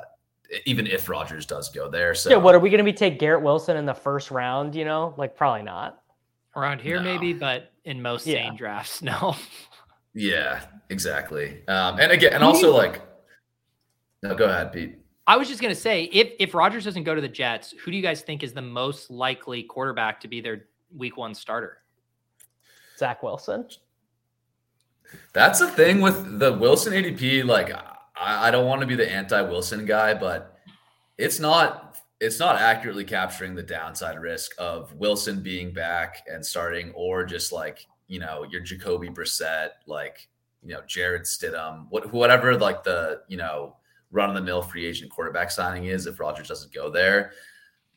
[0.65, 2.35] even if Rodgers does go there, so yeah.
[2.35, 4.75] What are we going to be take Garrett Wilson in the first round?
[4.75, 6.01] You know, like probably not
[6.55, 7.03] around here, no.
[7.03, 8.37] maybe, but in most yeah.
[8.37, 9.35] sane drafts, no.
[10.15, 11.65] yeah, exactly.
[11.67, 12.99] Um, and again, and also like,
[14.23, 14.97] no, go ahead, Pete.
[15.29, 17.91] I was just going to say, if if Rodgers doesn't go to the Jets, who
[17.91, 20.65] do you guys think is the most likely quarterback to be their
[20.97, 21.83] Week One starter?
[22.97, 23.67] Zach Wilson.
[25.33, 27.45] That's the thing with the Wilson ADP.
[27.45, 30.57] Like, I, I don't want to be the anti-Wilson guy, but
[31.19, 36.91] it's not it's not accurately capturing the downside risk of Wilson being back and starting,
[36.95, 40.27] or just like you know your Jacoby Brissett, like
[40.63, 43.75] you know Jarrett Stidham, what whatever like the you know
[44.11, 47.31] run of the mill free agent quarterback signing is if Rodgers doesn't go there.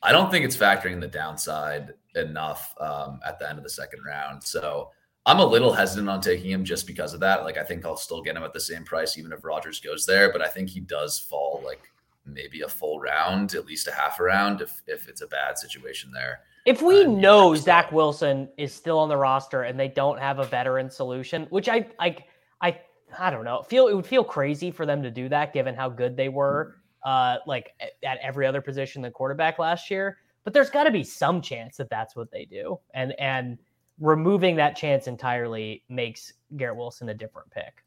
[0.01, 4.03] I don't think it's factoring the downside enough um, at the end of the second
[4.05, 4.43] round.
[4.43, 4.91] So
[5.25, 7.43] I'm a little hesitant on taking him just because of that.
[7.43, 10.05] Like I think I'll still get him at the same price even if Rodgers goes
[10.05, 11.81] there, but I think he does fall like
[12.25, 15.57] maybe a full round, at least a half a round if if it's a bad
[15.57, 16.41] situation there.
[16.65, 20.45] If we know Zach Wilson is still on the roster and they don't have a
[20.45, 22.25] veteran solution, which I like
[22.61, 22.79] I
[23.19, 23.63] I don't know.
[23.63, 26.75] Feel it would feel crazy for them to do that given how good they were
[27.03, 27.71] uh like
[28.03, 30.17] at every other position the quarterback last year.
[30.43, 32.79] But there's got to be some chance that that's what they do.
[32.93, 33.57] And and
[33.99, 37.83] removing that chance entirely makes Garrett Wilson a different pick.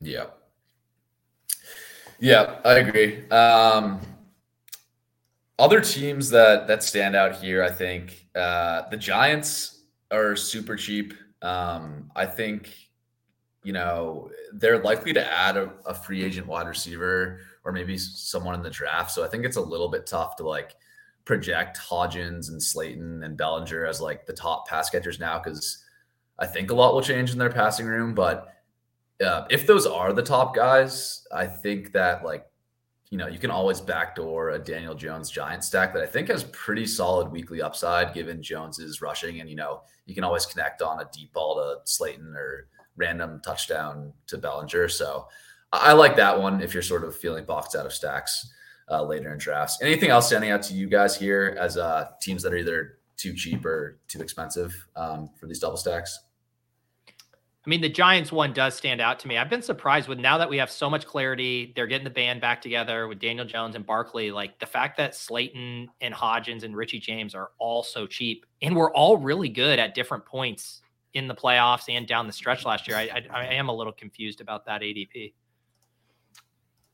[0.00, 0.26] Yeah.
[2.18, 3.28] Yeah, I agree.
[3.30, 4.00] Um
[5.58, 11.14] other teams that that stand out here, I think uh the Giants are super cheap.
[11.42, 12.89] Um I think
[13.62, 18.54] you know, they're likely to add a, a, free agent wide receiver or maybe someone
[18.54, 19.10] in the draft.
[19.10, 20.76] So I think it's a little bit tough to like
[21.26, 25.84] project Hodgins and Slayton and Bellinger as like the top pass catchers now because
[26.38, 28.14] I think a lot will change in their passing room.
[28.14, 28.48] But
[29.24, 32.46] uh, if those are the top guys, I think that like
[33.10, 36.44] you know you can always backdoor a Daniel Jones Giant stack that I think has
[36.44, 41.00] pretty solid weekly upside given Jones's rushing and you know you can always connect on
[41.00, 42.68] a deep ball to Slayton or
[43.00, 44.88] random touchdown to Bellinger.
[44.88, 45.26] So
[45.72, 48.52] I like that one if you're sort of feeling boxed out of stacks
[48.90, 49.78] uh, later in drafts.
[49.82, 53.34] Anything else standing out to you guys here as uh, teams that are either too
[53.34, 56.20] cheap or too expensive um, for these double stacks?
[57.66, 59.36] I mean, the Giants one does stand out to me.
[59.36, 61.72] I've been surprised with now that we have so much clarity.
[61.76, 64.30] They're getting the band back together with Daniel Jones and Barkley.
[64.30, 68.74] Like the fact that Slayton and Hodgins and Richie James are all so cheap and
[68.74, 70.80] we're all really good at different points
[71.14, 72.96] in the playoffs and down the stretch last year.
[72.96, 75.32] I, I, I am a little confused about that ADP.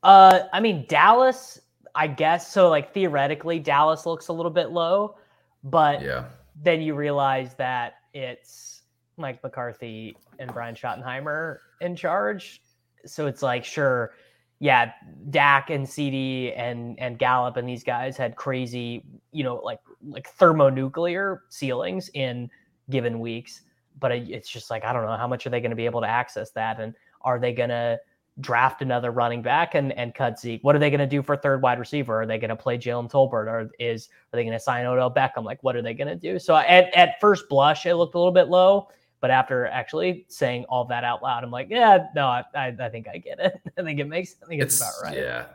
[0.02, 1.60] Uh, I mean Dallas,
[1.94, 2.68] I guess so.
[2.68, 5.16] Like theoretically, Dallas looks a little bit low,
[5.64, 6.24] but yeah,
[6.62, 8.82] then you realize that it's
[9.16, 12.62] Mike McCarthy and Brian Schottenheimer in charge.
[13.04, 14.12] So it's like, sure,
[14.58, 14.92] yeah,
[15.30, 20.28] Dak and CeeDee and and Gallup and these guys had crazy, you know, like like
[20.28, 22.48] thermonuclear ceilings in
[22.88, 23.62] given weeks
[23.98, 26.00] but it's just like I don't know how much are they going to be able
[26.00, 27.98] to access that, and are they going to
[28.40, 30.62] draft another running back and, and cut Zeke?
[30.62, 32.22] What are they going to do for third wide receiver?
[32.22, 35.12] Are they going to play Jalen Tolbert or is are they going to sign Odell
[35.12, 35.44] Beckham?
[35.44, 36.38] Like, what are they going to do?
[36.38, 38.88] So at, at first blush, it looked a little bit low,
[39.20, 42.88] but after actually saying all that out loud, I'm like, yeah, no, I, I, I
[42.90, 43.60] think I get it.
[43.78, 45.18] I think it makes, I think it's, it's about right.
[45.18, 45.46] Yeah.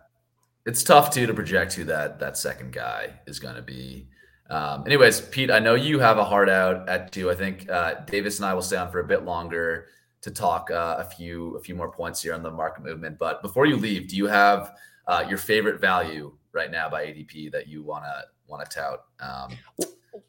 [0.66, 4.08] It's tough too to project who that that second guy is going to be.
[4.52, 7.32] Um, anyways, Pete, I know you have a heart out at two.
[7.32, 9.88] I think uh, Davis and I will stay on for a bit longer
[10.22, 13.18] to talk uh, a few a few more points here on the market movement.
[13.18, 14.76] But before you leave, do you have
[15.08, 19.06] uh, your favorite value right now by ADP that you want to want to tout?
[19.22, 19.58] Um,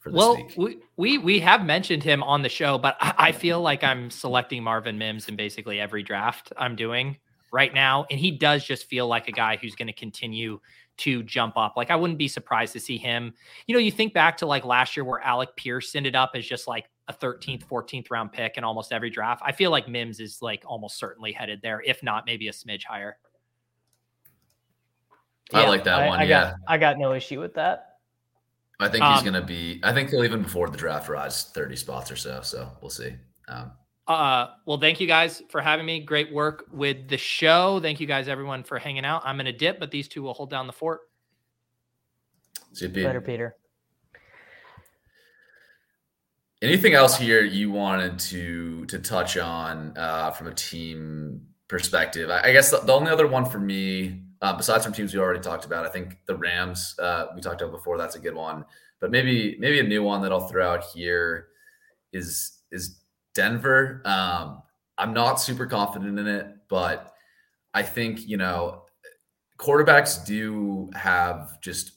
[0.07, 0.55] well, week?
[0.57, 4.09] we, we we have mentioned him on the show, but I, I feel like I'm
[4.09, 7.19] selecting Marvin Mims in basically every draft I'm doing
[7.53, 10.61] right now, and he does just feel like a guy who's going to continue
[11.03, 11.75] to jump up.
[11.77, 13.35] Like I wouldn't be surprised to see him.
[13.67, 16.47] You know, you think back to like last year where Alec Pierce ended up as
[16.47, 19.43] just like a 13th, 14th round pick in almost every draft.
[19.45, 22.85] I feel like Mims is like almost certainly headed there, if not maybe a smidge
[22.85, 23.17] higher.
[25.53, 26.21] I like that I, one.
[26.21, 26.43] I yeah.
[26.43, 27.97] Got, I got no issue with that.
[28.81, 31.45] I think he's um, going to be, I think he'll even before the draft rise
[31.45, 32.41] 30 spots or so.
[32.43, 33.13] So we'll see.
[33.49, 33.73] Um,
[34.09, 36.01] uh, well, thank you guys for having me.
[36.01, 37.79] Great work with the show.
[37.81, 39.23] Thank you guys, everyone, for hanging out.
[39.25, 41.03] I'm going to dip, but these two will hold down the fort.
[42.73, 43.07] See you, Peter.
[43.07, 43.57] Later, Peter.
[46.63, 52.31] Anything else here you wanted to to touch on uh, from a team perspective?
[52.31, 55.19] I, I guess the, the, only other one for me, uh, besides from teams we
[55.19, 57.99] already talked about, I think the Rams uh, we talked about before.
[57.99, 58.65] That's a good one,
[59.01, 61.49] but maybe maybe a new one that I'll throw out here
[62.13, 63.02] is is
[63.35, 64.03] Denver.
[64.05, 64.63] Um,
[64.99, 67.15] I'm not super confident in it, but
[67.75, 68.83] I think you know
[69.59, 71.93] quarterbacks do have just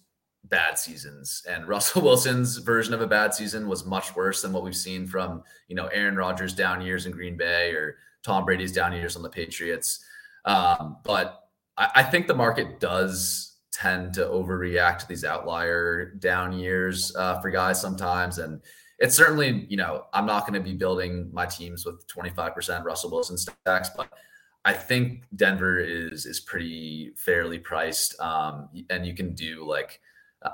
[0.49, 4.63] bad seasons and Russell Wilson's version of a bad season was much worse than what
[4.63, 8.71] we've seen from, you know, Aaron Rodgers down years in Green Bay or Tom Brady's
[8.71, 10.03] down years on the Patriots.
[10.45, 16.53] Um, but I, I, think the market does tend to overreact to these outlier down
[16.53, 18.37] years uh, for guys sometimes.
[18.37, 18.61] And
[18.99, 23.11] it's certainly, you know, I'm not going to be building my teams with 25% Russell
[23.11, 24.09] Wilson stacks, but
[24.63, 28.19] I think Denver is is pretty fairly priced.
[28.19, 30.01] Um, and you can do like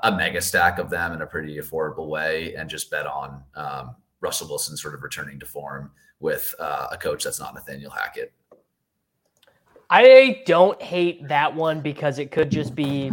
[0.02, 3.96] a mega stack of them in a pretty affordable way and just bet on um,
[4.20, 5.90] Russell Wilson sort of returning to form
[6.20, 8.32] with uh, a coach that's not Nathaniel Hackett.
[9.90, 13.12] I don't hate that one because it could just be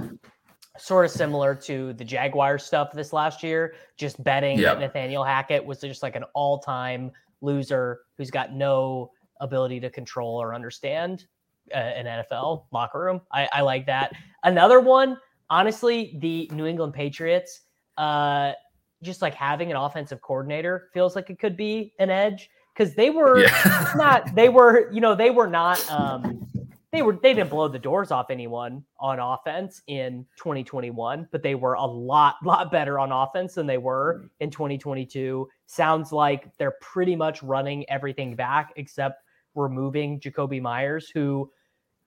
[0.79, 4.75] sort of similar to the Jaguar stuff this last year, just betting yep.
[4.75, 7.11] that Nathaniel Hackett was just like an all time
[7.41, 9.11] loser who's got no
[9.41, 11.25] ability to control or understand
[11.73, 13.21] uh, an NFL locker room.
[13.31, 14.13] I, I like that.
[14.43, 15.17] Another one
[15.49, 17.61] honestly, the New England Patriots,
[17.97, 18.53] uh,
[19.01, 23.09] just like having an offensive coordinator feels like it could be an edge because they
[23.09, 23.93] were yeah.
[23.95, 26.47] not, they were, you know, they were not, um,
[26.91, 31.53] they were, they didn't blow the doors off anyone on offense in 2021, but they
[31.53, 35.47] were a lot, lot better on offense than they were in 2022.
[35.67, 39.23] Sounds like they're pretty much running everything back except
[39.55, 41.51] removing Jakobi Myers, who,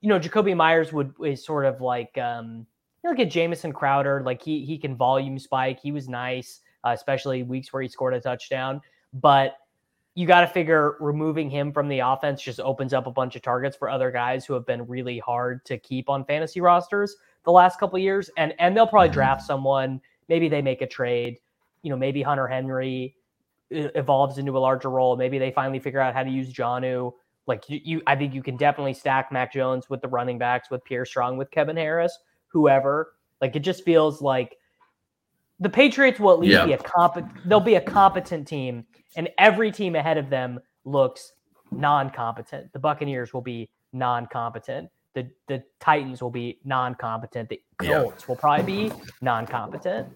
[0.01, 2.67] you know, Jakobi Myers would is sort of like, um,
[3.03, 5.81] you look at Jamison Crowder, like he he can volume spike.
[5.81, 8.81] He was nice, uh, especially weeks where he scored a touchdown.
[9.13, 9.57] But
[10.15, 13.43] you got to figure removing him from the offense just opens up a bunch of
[13.43, 17.51] targets for other guys who have been really hard to keep on fantasy rosters the
[17.51, 18.31] last couple years.
[18.37, 20.01] And and they'll probably draft someone.
[20.29, 21.39] Maybe they make a trade.
[21.83, 23.17] You know, maybe Hunter Henry
[23.71, 25.17] evolves into a larger role.
[25.17, 27.13] Maybe they finally figure out how to use Jonnu.
[27.47, 30.71] Like you, you, I think you can definitely stack Mac Jones with the running backs,
[30.71, 32.17] with Pierre Strong, with Kevin Harris
[32.53, 33.15] whoever.
[33.41, 34.57] Like it just feels like
[35.59, 36.67] the Patriots will at least yeah.
[36.67, 37.33] be a competent.
[37.49, 38.85] They'll be a competent team,
[39.17, 41.33] and every team ahead of them looks
[41.71, 42.73] non-competent.
[42.73, 44.91] The Buccaneers will be non-competent.
[45.15, 47.49] The the Titans will be non-competent.
[47.49, 48.27] The Colts yeah.
[48.27, 50.09] will probably be non-competent.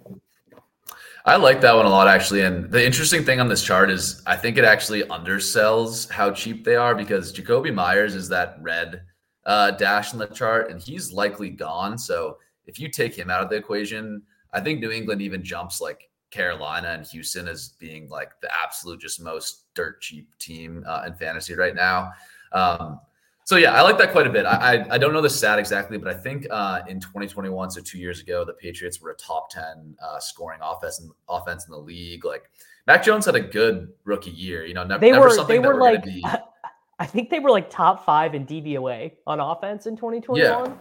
[1.24, 2.42] I like that one a lot, actually.
[2.42, 6.64] And the interesting thing on this chart is I think it actually undersells how cheap
[6.64, 9.02] they are because Jakobi Myers is that red
[9.44, 11.98] uh, dash in the chart, and he's likely gone.
[11.98, 14.22] So if you take him out of the equation,
[14.52, 19.00] I think New England even jumps like Carolina and Houston as being like the absolute
[19.00, 22.12] just most dirt cheap team uh, in fantasy right now.
[22.52, 23.00] Um,
[23.44, 24.44] so yeah, I like that quite a bit.
[24.44, 27.80] I, I, I don't know the stat exactly, but I think uh, in 2021, so
[27.80, 31.70] two years ago, the Patriots were a top 10 uh, scoring offense in, offense in
[31.70, 32.24] the league.
[32.24, 32.50] Like
[32.88, 34.64] Mac Jones had a good rookie year.
[34.64, 36.24] You know, never, they were they were like be...
[36.98, 40.40] I think they were like top five in DVOA on offense in 2021.
[40.40, 40.74] Yeah.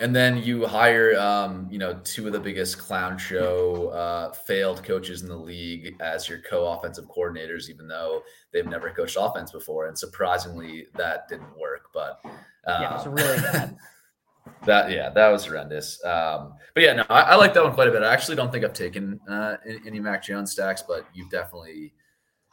[0.00, 4.82] And then you hire, um, you know, two of the biggest clown show uh, failed
[4.82, 8.22] coaches in the league as your co-offensive coordinators, even though
[8.52, 9.86] they've never coached offense before.
[9.86, 11.88] And surprisingly, that didn't work.
[11.92, 13.76] But um, yeah, it was really bad.
[14.66, 16.02] that yeah, that was horrendous.
[16.04, 18.02] Um, but yeah, no, I, I, like that one quite a bit.
[18.02, 21.92] I actually don't think I've taken uh, any Mac Jones stacks, but you've definitely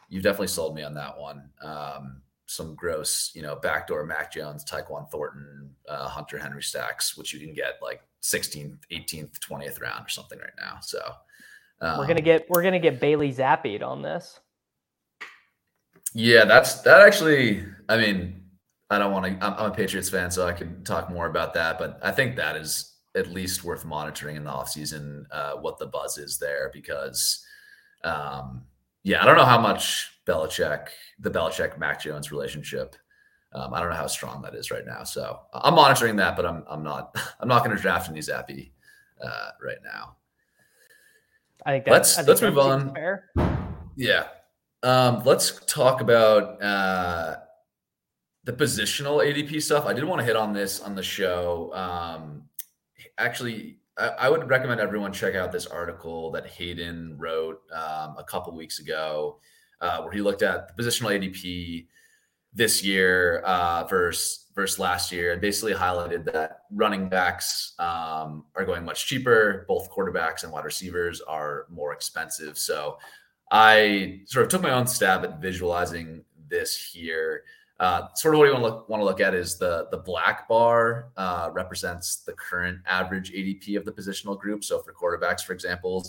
[0.10, 1.50] you've definitely sold me on that one.
[1.62, 7.32] Um, some gross, you know, backdoor Mac Jones, Tyquan Thornton, uh, Hunter Henry stacks, which
[7.32, 10.80] you can get like 16th, 18th, 20th round or something right now.
[10.82, 11.00] So
[11.80, 14.40] um, we're gonna get we're gonna get Bailey Zappe on this.
[16.16, 17.64] Yeah, that's that actually.
[17.88, 18.44] I mean,
[18.90, 19.46] I don't want to.
[19.46, 21.78] I'm, I'm a Patriots fan, so I can talk more about that.
[21.78, 25.86] But I think that is at least worth monitoring in the offseason, uh, what the
[25.86, 27.44] buzz is there because,
[28.04, 28.64] um,
[29.04, 32.96] yeah, I don't know how much Belichick, the Belichick Mac Jones relationship.
[33.52, 35.04] Um, I don't know how strong that is right now.
[35.04, 38.72] So I'm monitoring that, but I'm I'm not I'm not going to draft any Zappe
[39.24, 40.16] uh, right now.
[41.66, 42.94] I think let's think let's move on.
[42.94, 43.32] Fair.
[43.96, 44.28] Yeah,
[44.84, 47.38] um, let's talk about uh,
[48.44, 49.86] the positional ADP stuff.
[49.86, 51.74] I did want to hit on this on the show.
[51.74, 52.44] Um,
[53.18, 58.24] actually, I, I, would recommend everyone check out this article that Hayden wrote um, a
[58.26, 59.40] couple weeks ago
[59.82, 61.88] uh, where he looked at the positional ADP
[62.54, 68.66] this year uh, versus versus last year, and basically highlighted that running backs um, are
[68.66, 69.64] going much cheaper.
[69.68, 72.58] Both quarterbacks and wide receivers are more expensive.
[72.58, 72.98] So
[73.52, 77.44] I sort of took my own stab at visualizing this here.
[77.80, 79.98] Uh, sort of what you want to look, want to look at is the the
[79.98, 84.64] black bar uh, represents the current average ADP of the positional group.
[84.66, 86.06] So for quarterbacks, for example,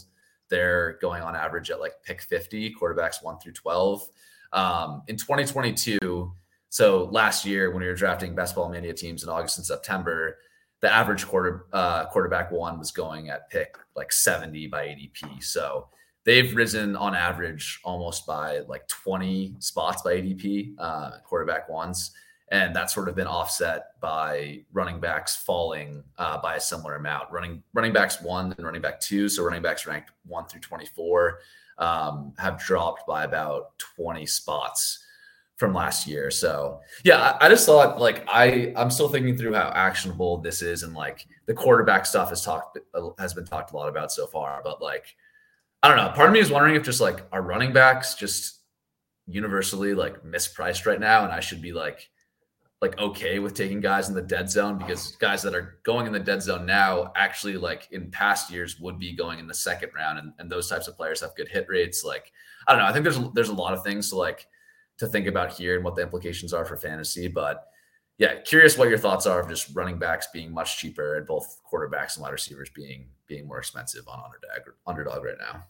[0.51, 4.09] they're going on average at like pick 50, quarterbacks one through 12.
[4.53, 6.33] Um, in 2022,
[6.69, 10.39] so last year when we were drafting best ball mania teams in August and September,
[10.81, 15.43] the average quarter uh, quarterback one was going at pick like 70 by ADP.
[15.43, 15.89] So
[16.25, 22.13] they've risen on average almost by like 20 spots by ADP uh, quarterback ones
[22.51, 27.31] and that's sort of been offset by running backs falling uh, by a similar amount.
[27.31, 30.87] Running running backs one and running back two, so running backs ranked one through twenty
[30.87, 31.39] four,
[31.79, 35.05] um, have dropped by about twenty spots
[35.57, 36.31] from last year.
[36.31, 40.63] So yeah, I, I, just thought like I I'm still thinking through how actionable this
[40.63, 42.79] is, and like the quarterback stuff has talked
[43.19, 45.15] has been talked a lot about so far, but like
[45.83, 46.11] I don't know.
[46.15, 48.59] Part of me is wondering if just like our running backs just
[49.29, 52.11] universally like mispriced right now, and I should be like
[52.81, 56.13] like okay with taking guys in the dead zone because guys that are going in
[56.13, 59.91] the dead zone now actually like in past years would be going in the second
[59.95, 62.05] round and, and those types of players have good hit rates.
[62.05, 62.33] Like
[62.67, 62.89] i don't know.
[62.89, 64.47] I think there's there's a lot of things to like
[64.99, 67.69] to think about here and what the implications are for fantasy but
[68.19, 71.59] yeah curious what your thoughts are of just running backs being much cheaper and both
[71.71, 75.63] quarterbacks and wide receivers being being more expensive on underdog underdog right now.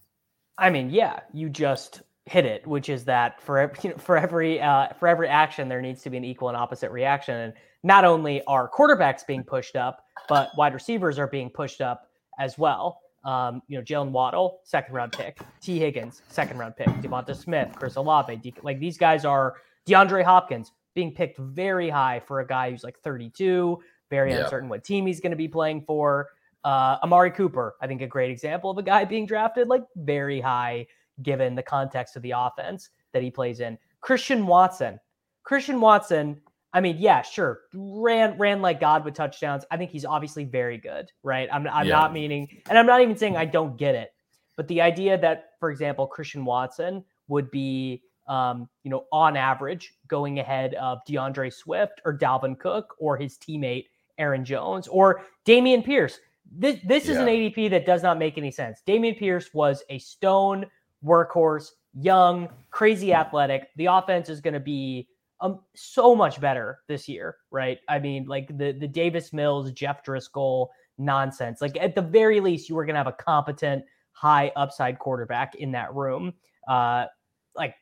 [0.59, 4.61] I mean yeah you just hit it, which is that for you know, for every
[4.61, 7.35] uh, for every action there needs to be an equal and opposite reaction.
[7.35, 7.53] And
[7.83, 12.07] not only are quarterbacks being pushed up, but wide receivers are being pushed up
[12.39, 13.01] as well.
[13.25, 15.41] Um, you know, Jaylen Waddle, second round pick.
[15.61, 16.87] Tee Higgins, second round pick.
[16.87, 19.57] Devonta Smith, Chris Olave, De- like these guys are
[19.89, 23.77] DeAndre Hopkins being picked very high for a guy who's like 32,
[24.09, 24.45] very yeah.
[24.45, 26.29] uncertain what team he's going to be playing for.
[26.63, 30.41] Uh, Amari Cooper, I think a great example of a guy being drafted like very
[30.41, 30.87] high
[31.23, 33.79] given the context of the offense that he plays in.
[34.01, 34.99] Christian Watson.
[35.43, 36.41] Christian Watson,
[36.73, 39.65] I mean, yeah, sure, ran ran like God with touchdowns.
[39.71, 41.49] I think he's obviously very good, right?
[41.53, 41.93] I'm I'm yeah.
[41.93, 44.13] not meaning, and I'm not even saying I don't get it,
[44.57, 49.95] but the idea that, for example, Christian Watson would be, um, you know, on average
[50.07, 53.87] going ahead of D'Andre Swift or Dalvin Cook or his teammate
[54.19, 56.21] Aaron Jones or Dameon Pierce.
[56.53, 57.13] This this yeah.
[57.13, 58.83] is an ADP that does not make any sense.
[58.87, 60.67] Dameon Pierce was a stone
[61.05, 63.69] workhorse, young, crazy athletic.
[63.77, 65.09] The offense is going to be
[65.41, 67.79] um, so much better this year, right?
[67.89, 71.61] I mean, like the the Davis Mills, Jeff Driskel nonsense.
[71.61, 75.55] Like at the very least, you were going to have a competent, high upside quarterback
[75.55, 76.35] in that room.
[76.69, 77.07] Uh,
[77.57, 77.75] like,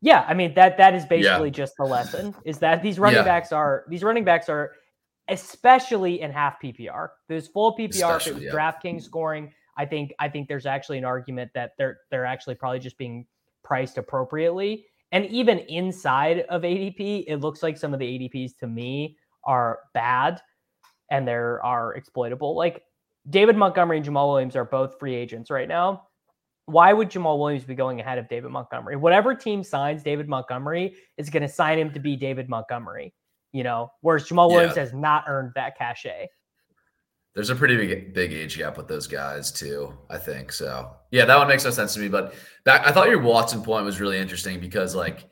[0.00, 1.54] yeah, I mean that that is basically yeah.
[1.54, 3.24] just the lesson is that these running yeah.
[3.24, 4.72] backs are these running backs are
[5.28, 7.08] especially in half PPR.
[7.28, 8.52] There's full PPR, if it was yeah.
[8.52, 12.78] DraftKings scoring I think I think there's actually an argument that they're they're actually probably
[12.78, 13.26] just being
[13.62, 14.86] priced appropriately.
[15.12, 19.78] And even inside of ADP, it looks like some of the ADPs to me are
[19.92, 20.40] bad
[21.10, 22.56] and there are exploitable.
[22.56, 22.82] Like
[23.30, 26.08] David Montgomery and Jamaal Williams are both free agents right now.
[26.66, 28.96] Why would Jamaal Williams be going ahead of David Montgomery?
[28.96, 33.14] Whatever team signs David Montgomery is going to sign him to be David Montgomery,
[33.52, 34.56] you know, whereas Jamaal yeah.
[34.56, 36.26] Williams has not earned that cachet.
[37.34, 39.92] There's a pretty big big age gap with those guys too.
[40.08, 40.90] I think so.
[41.10, 42.08] Yeah, that one makes no sense to me.
[42.08, 42.34] But
[42.64, 45.28] that I thought your Watson point was really interesting because like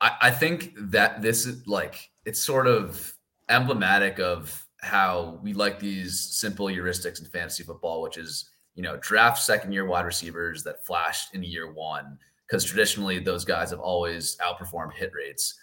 [0.00, 3.14] I, I think that this is like it's sort of
[3.50, 8.96] emblematic of how we like these simple heuristics in fantasy football, which is you know
[9.02, 13.80] draft second year wide receivers that flashed in year one because traditionally those guys have
[13.80, 15.58] always outperformed hit rates.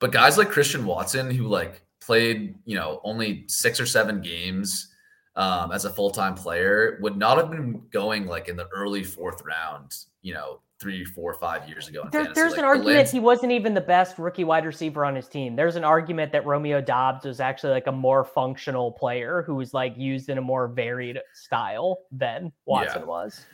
[0.00, 4.88] But guys like Christian Watson, who like played, you know, only six or seven games
[5.36, 9.02] um, as a full time player, would not have been going like in the early
[9.02, 12.06] fourth round, you know, three, four, five years ago.
[12.12, 13.10] There, there's like, an argument Lance...
[13.10, 15.56] he wasn't even the best rookie wide receiver on his team.
[15.56, 19.72] There's an argument that Romeo Doubs was actually like a more functional player who was
[19.72, 23.06] like used in a more varied style than Watson yeah.
[23.06, 23.46] was.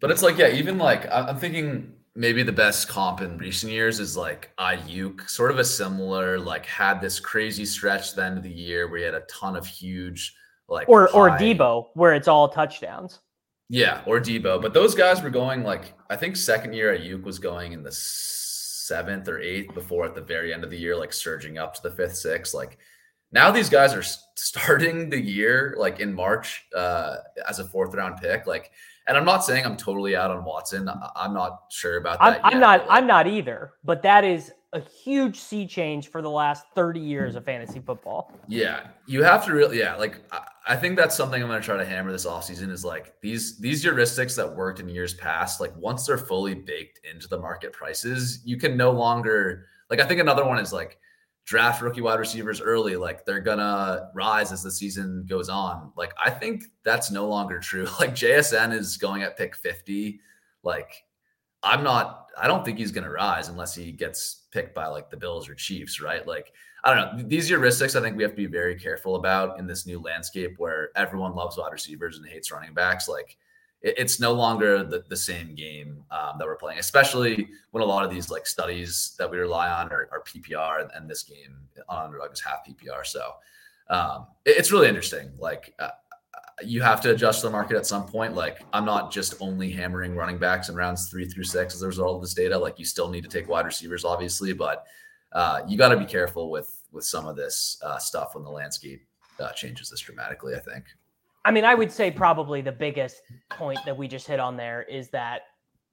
[0.00, 3.98] But it's like, yeah, even like I'm thinking maybe the best comp in recent years
[3.98, 8.44] is like Aiyuk, sort of a similar, like had this crazy stretch the end of
[8.44, 10.34] the year where he had a ton of huge
[10.68, 11.18] like or high...
[11.18, 13.20] or Deebo where it's all touchdowns.
[13.70, 17.38] Yeah, or Deebo, But those guys were going like I think second year Aiyuk was
[17.38, 21.12] going in the seventh or eighth before at the very end of the year, like
[21.12, 22.54] surging up to the fifth, sixth.
[22.54, 22.78] Like
[23.32, 24.02] now these guys are
[24.36, 27.16] starting the year like in March uh,
[27.48, 28.46] as a fourth round pick.
[28.46, 28.70] Like
[29.08, 30.88] and I'm not saying I'm totally out on Watson.
[31.16, 32.44] I'm not sure about that.
[32.44, 32.86] I'm, I'm not.
[32.90, 33.72] I'm not either.
[33.82, 38.30] But that is a huge sea change for the last 30 years of fantasy football.
[38.46, 39.78] Yeah, you have to really.
[39.78, 40.46] Yeah, like I
[40.76, 43.84] think that's something I'm going to try to hammer this offseason is like these these
[43.84, 45.60] heuristics that worked in years past.
[45.60, 49.66] Like once they're fully baked into the market prices, you can no longer.
[49.88, 50.98] Like I think another one is like
[51.46, 55.90] draft rookie wide receivers early, like they're gonna rise as the season goes on.
[55.96, 57.86] Like I think that's no longer true.
[57.98, 60.20] Like JSN is going at pick 50.
[60.62, 61.02] Like
[61.62, 65.16] I'm not I don't think he's gonna rise unless he gets picked by like the
[65.16, 66.26] Bills or Chiefs, right?
[66.26, 66.52] Like
[66.84, 67.28] I don't know.
[67.28, 70.54] These heuristics I think we have to be very careful about in this new landscape
[70.58, 73.08] where everyone loves wide receivers and hates running backs.
[73.08, 73.36] Like
[73.80, 78.04] it's no longer the, the same game um, that we're playing, especially when a lot
[78.04, 81.56] of these like studies that we rely on are, are PPR, and this game
[81.88, 83.06] on underdog is half PPR.
[83.06, 83.34] So
[83.88, 85.30] um, it, it's really interesting.
[85.38, 85.90] Like uh,
[86.64, 88.34] you have to adjust the market at some point.
[88.34, 91.86] Like I'm not just only hammering running backs in rounds three through six as a
[91.86, 92.58] result of this data.
[92.58, 94.86] Like you still need to take wide receivers, obviously, but
[95.32, 98.50] uh, you got to be careful with with some of this uh, stuff when the
[98.50, 99.06] landscape
[99.40, 100.54] uh, changes this dramatically.
[100.54, 100.84] I think.
[101.44, 104.82] I mean, I would say probably the biggest point that we just hit on there
[104.82, 105.42] is that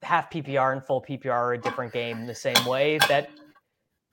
[0.02, 3.30] half PPR and full PPR are a different game the same way that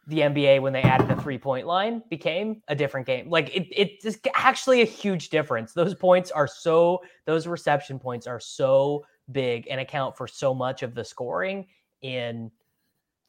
[0.06, 3.30] the NBA when they added the three point line became a different game.
[3.30, 5.72] Like it, it's actually a huge difference.
[5.72, 10.82] Those points are so, those reception points are so big and account for so much
[10.82, 11.66] of the scoring
[12.02, 12.50] in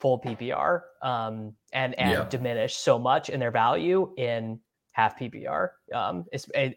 [0.03, 2.27] full PPR um, and and yeah.
[2.29, 4.59] diminish so much in their value in
[4.91, 5.69] half PPR.
[5.93, 6.25] Um,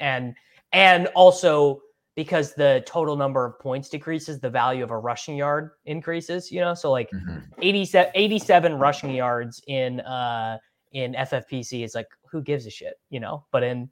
[0.01, 0.37] and
[0.73, 1.83] and also
[2.15, 6.61] because the total number of points decreases, the value of a rushing yard increases, you
[6.61, 6.73] know?
[6.73, 7.39] So like mm-hmm.
[7.61, 10.59] 87, 87 rushing yards in uh
[10.93, 13.45] in FFPC is like who gives a shit, you know?
[13.51, 13.91] But in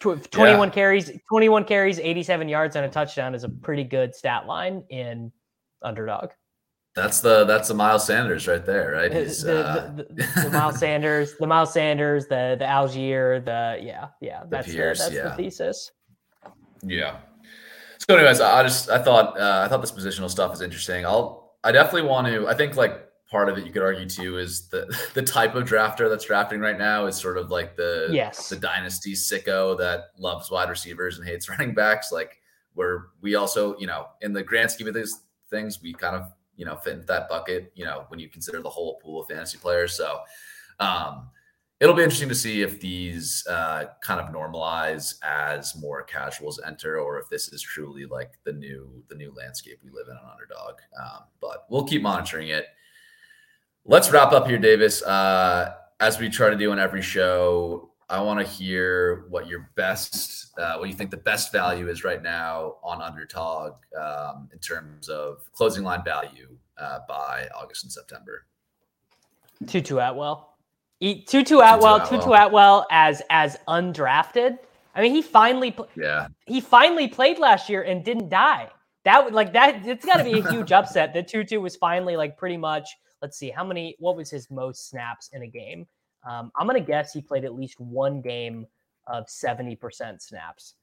[0.00, 0.74] 21 yeah.
[0.74, 5.32] carries, 21 carries, 87 yards and a touchdown is a pretty good stat line in
[5.82, 6.30] underdog.
[6.96, 9.12] That's the that's the Miles Sanders right there, right?
[9.12, 9.94] He's, the, uh...
[9.94, 14.42] the, the, the, Miles Sanders, the Miles Sanders, the the Allgeier, the yeah, yeah.
[14.48, 15.28] That's the, Pierce, that's yeah.
[15.28, 15.92] the thesis.
[16.82, 17.18] Yeah.
[18.08, 21.06] So, anyways, I just I thought uh, I thought this positional stuff is interesting.
[21.06, 22.48] I'll I definitely want to.
[22.48, 25.68] I think like part of it you could argue too is the the type of
[25.68, 30.06] drafter that's drafting right now is sort of like the yes the dynasty sicko that
[30.18, 32.10] loves wide receivers and hates running backs.
[32.10, 32.38] Like
[32.74, 36.32] where we also you know in the grand scheme of these things we kind of
[36.60, 39.28] you know, fit into that bucket, you know, when you consider the whole pool of
[39.28, 39.94] fantasy players.
[39.94, 40.18] So
[40.78, 41.30] um,
[41.80, 47.00] it'll be interesting to see if these uh, kind of normalize as more casuals enter,
[47.00, 50.30] or if this is truly like the new the new landscape we live in on
[50.30, 50.74] underdog.
[51.02, 52.66] Um, but we'll keep monitoring it.
[53.86, 55.02] Let's wrap up here, Davis.
[55.02, 59.70] Uh, as we try to do on every show, I want to hear what your
[59.76, 64.58] best, uh, what you think the best value is right now on Underdog um, in
[64.58, 68.46] terms of closing line value uh, by August and September.
[69.68, 70.56] Tutu Atwell,
[71.00, 74.58] Tutu Atwell, Tutu Atwell as as undrafted.
[74.94, 78.70] I mean, he finally, yeah, he finally played last year and didn't die.
[79.04, 79.86] That would like that.
[79.86, 82.88] It's got to be a huge upset that Tutu was finally like pretty much.
[83.22, 83.94] Let's see how many.
[84.00, 85.86] What was his most snaps in a game?
[86.28, 88.66] Um, I'm going to guess he played at least one game
[89.06, 90.74] of 70% snaps.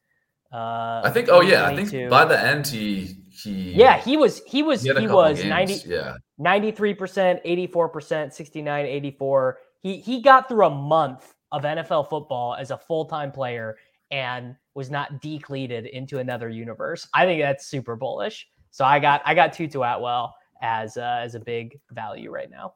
[0.52, 1.28] Uh, I think.
[1.30, 3.74] Oh yeah, I think by the end he he.
[3.74, 5.86] Yeah, he was he was he, he was games.
[5.86, 9.58] 90 yeah 93 percent, 84 percent, 69, 84.
[9.82, 13.76] He he got through a month of NFL football as a full time player
[14.12, 17.08] and was not decleated into another universe.
[17.14, 18.48] I think that's super bullish.
[18.72, 22.74] So I got I got Tutu Atwell as uh, as a big value right now.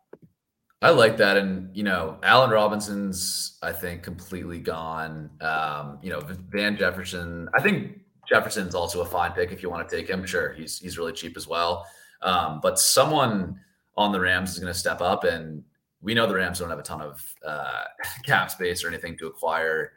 [0.84, 5.30] I like that, and you know, Allen Robinson's I think completely gone.
[5.40, 7.48] Um, you know, Van Jefferson.
[7.54, 10.26] I think Jefferson's also a fine pick if you want to take him.
[10.26, 11.86] Sure, he's he's really cheap as well.
[12.24, 13.60] Um, but someone
[13.96, 15.64] on the Rams is going to step up, and
[16.02, 17.84] we know the Rams don't have a ton of uh,
[18.26, 19.94] cap space or anything to acquire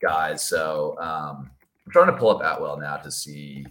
[0.00, 0.42] guys.
[0.46, 1.50] So um,
[1.84, 3.66] I'm trying to pull up Atwell now to see.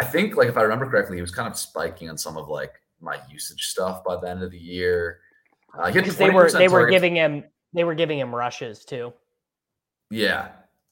[0.00, 2.48] I think, like if I remember correctly, he was kind of spiking on some of
[2.48, 5.20] like my usage stuff by the end of the year.
[5.76, 9.12] Uh, because they were they were giving him they were giving him rushes too.
[10.10, 10.48] Yeah,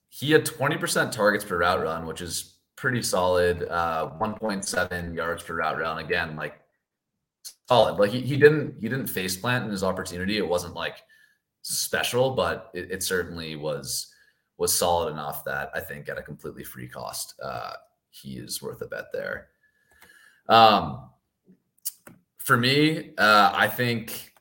[0.08, 3.66] he had 20% targets per route run, which is pretty solid.
[3.68, 5.98] Uh, 1.7 yards per route run.
[5.98, 6.60] Again, like
[7.68, 7.98] solid.
[7.98, 10.36] Like he, he didn't he didn't face plant in his opportunity.
[10.36, 11.02] It wasn't like
[11.62, 14.12] special, but it, it certainly was
[14.58, 17.72] was solid enough that I think at a completely free cost, uh,
[18.10, 19.48] he is worth a bet there.
[20.48, 21.10] Um,
[22.38, 24.32] for me, uh, I think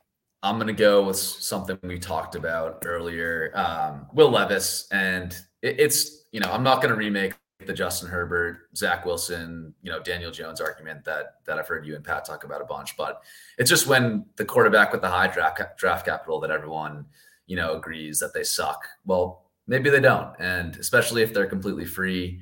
[0.42, 3.50] I'm going to go with something we talked about earlier.
[3.54, 5.32] Um, Will Levis, and
[5.62, 7.34] it, it's you know I'm not going to remake
[7.64, 11.96] the Justin Herbert, Zach Wilson, you know Daniel Jones argument that that I've heard you
[11.96, 13.22] and Pat talk about a bunch, but
[13.58, 17.06] it's just when the quarterback with the high draft draft capital that everyone
[17.46, 18.86] you know agrees that they suck.
[19.04, 22.40] Well, maybe they don't, and especially if they're completely free.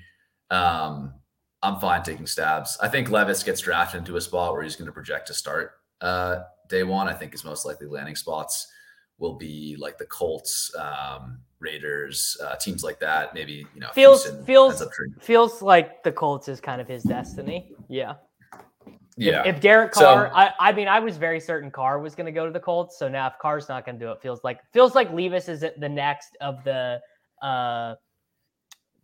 [0.51, 1.15] Um,
[1.62, 2.77] I'm fine taking stabs.
[2.83, 5.73] I think Levis gets drafted into a spot where he's going to project to start
[6.03, 6.41] uh,
[6.74, 7.09] day one.
[7.09, 8.68] I think his most likely landing spots
[9.18, 13.34] will be like the Colts, um, Raiders, uh, teams like that.
[13.34, 14.82] Maybe you know feels Houston feels
[15.20, 17.72] feels like the Colts is kind of his destiny.
[17.88, 18.14] Yeah.
[19.16, 19.42] Yeah.
[19.42, 22.26] If, if Derek Carr, so, I, I mean, I was very certain Carr was going
[22.26, 22.98] to go to the Colts.
[22.98, 25.60] So now if Carr's not going to do it, feels like feels like Levis is
[25.60, 27.01] the next of the,
[27.40, 27.94] uh,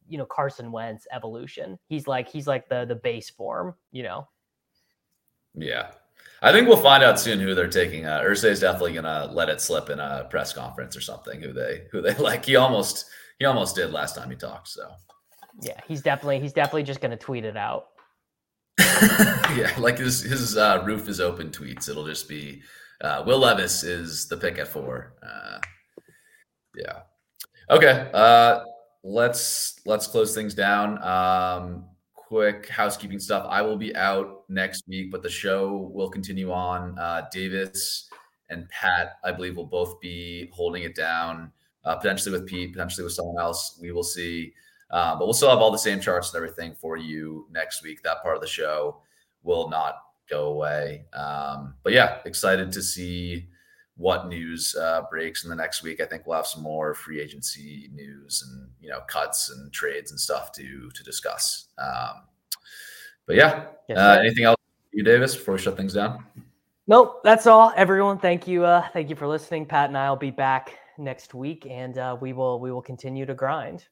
[0.08, 1.78] you know, Carson Wentz evolution.
[1.86, 3.74] He's like he's like the the base form.
[3.92, 4.28] You know.
[5.54, 5.92] Yeah.
[6.42, 8.06] I think we'll find out soon who they're taking.
[8.06, 11.40] Uh, Irsay is definitely gonna let it slip in a press conference or something.
[11.40, 12.44] Who they who they like.
[12.44, 13.06] He almost
[13.38, 14.68] he almost did last time he talked.
[14.68, 14.90] So
[15.62, 17.88] yeah, he's definitely he's definitely just gonna tweet it out.
[18.78, 21.88] yeah, like his his uh, roof is open tweets.
[21.88, 22.62] It'll just be
[23.02, 25.14] uh, Will Levis is the pick at four.
[25.22, 25.58] Uh,
[26.74, 27.00] yeah.
[27.68, 28.10] Okay.
[28.12, 28.64] Uh,
[29.02, 31.02] let's let's close things down.
[31.02, 31.84] Um,
[32.14, 33.46] quick housekeeping stuff.
[33.48, 36.98] I will be out next week, but the show will continue on.
[36.98, 38.10] Uh, Davis
[38.50, 41.52] and Pat, I believe, will both be holding it down,
[41.84, 43.78] uh, potentially with Pete, potentially with someone else.
[43.80, 44.52] We will see.
[44.90, 48.02] Uh, but we'll still have all the same charts and everything for you next week.
[48.02, 49.02] That part of the show
[49.44, 51.04] will not go away.
[51.12, 53.48] Um, but yeah, excited to see
[53.96, 56.00] what news uh, breaks in the next week.
[56.00, 60.10] I think we'll have some more free agency news and you know cuts and trades
[60.10, 61.66] and stuff to to discuss.
[61.78, 62.22] Um,
[63.26, 64.56] but yeah, yes, uh, anything else,
[64.92, 66.24] you Davis, before we shut things down?
[66.86, 67.72] Nope, that's all.
[67.76, 68.64] Everyone, thank you.
[68.64, 69.64] Uh, thank you for listening.
[69.66, 73.26] Pat and I will be back next week, and uh, we will we will continue
[73.26, 73.86] to grind.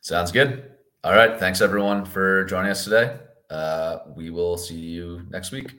[0.00, 0.72] Sounds good.
[1.04, 3.16] All right, thanks everyone for joining us today.
[3.48, 5.78] Uh, we will see you next week.